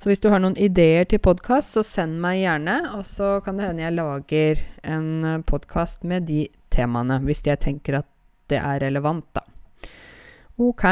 [0.00, 3.58] Så hvis du har noen ideer til podkast, så send meg gjerne, og så kan
[3.58, 8.08] det hende jeg lager en podkast med de temaene, hvis jeg tenker at
[8.50, 9.46] det er relevant, da.
[10.60, 10.82] Ok,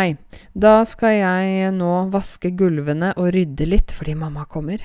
[0.56, 4.80] da skal jeg nå vaske gulvene og rydde litt fordi mamma kommer.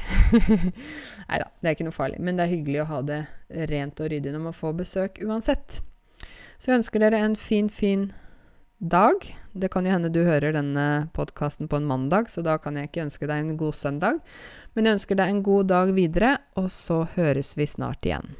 [1.30, 3.21] Nei da, det er ikke noe farlig, men det er hyggelig å ha det
[3.71, 5.80] rent og ryddig når man får besøk uansett.
[6.59, 8.09] Så jeg ønsker dere en fin, fin
[8.84, 9.24] dag.
[9.55, 12.91] Det kan jo hende du hører denne podkasten på en mandag, så da kan jeg
[12.91, 14.19] ikke ønske deg en god søndag.
[14.76, 18.36] Men jeg ønsker deg en god dag videre, og så høres vi snart igjen.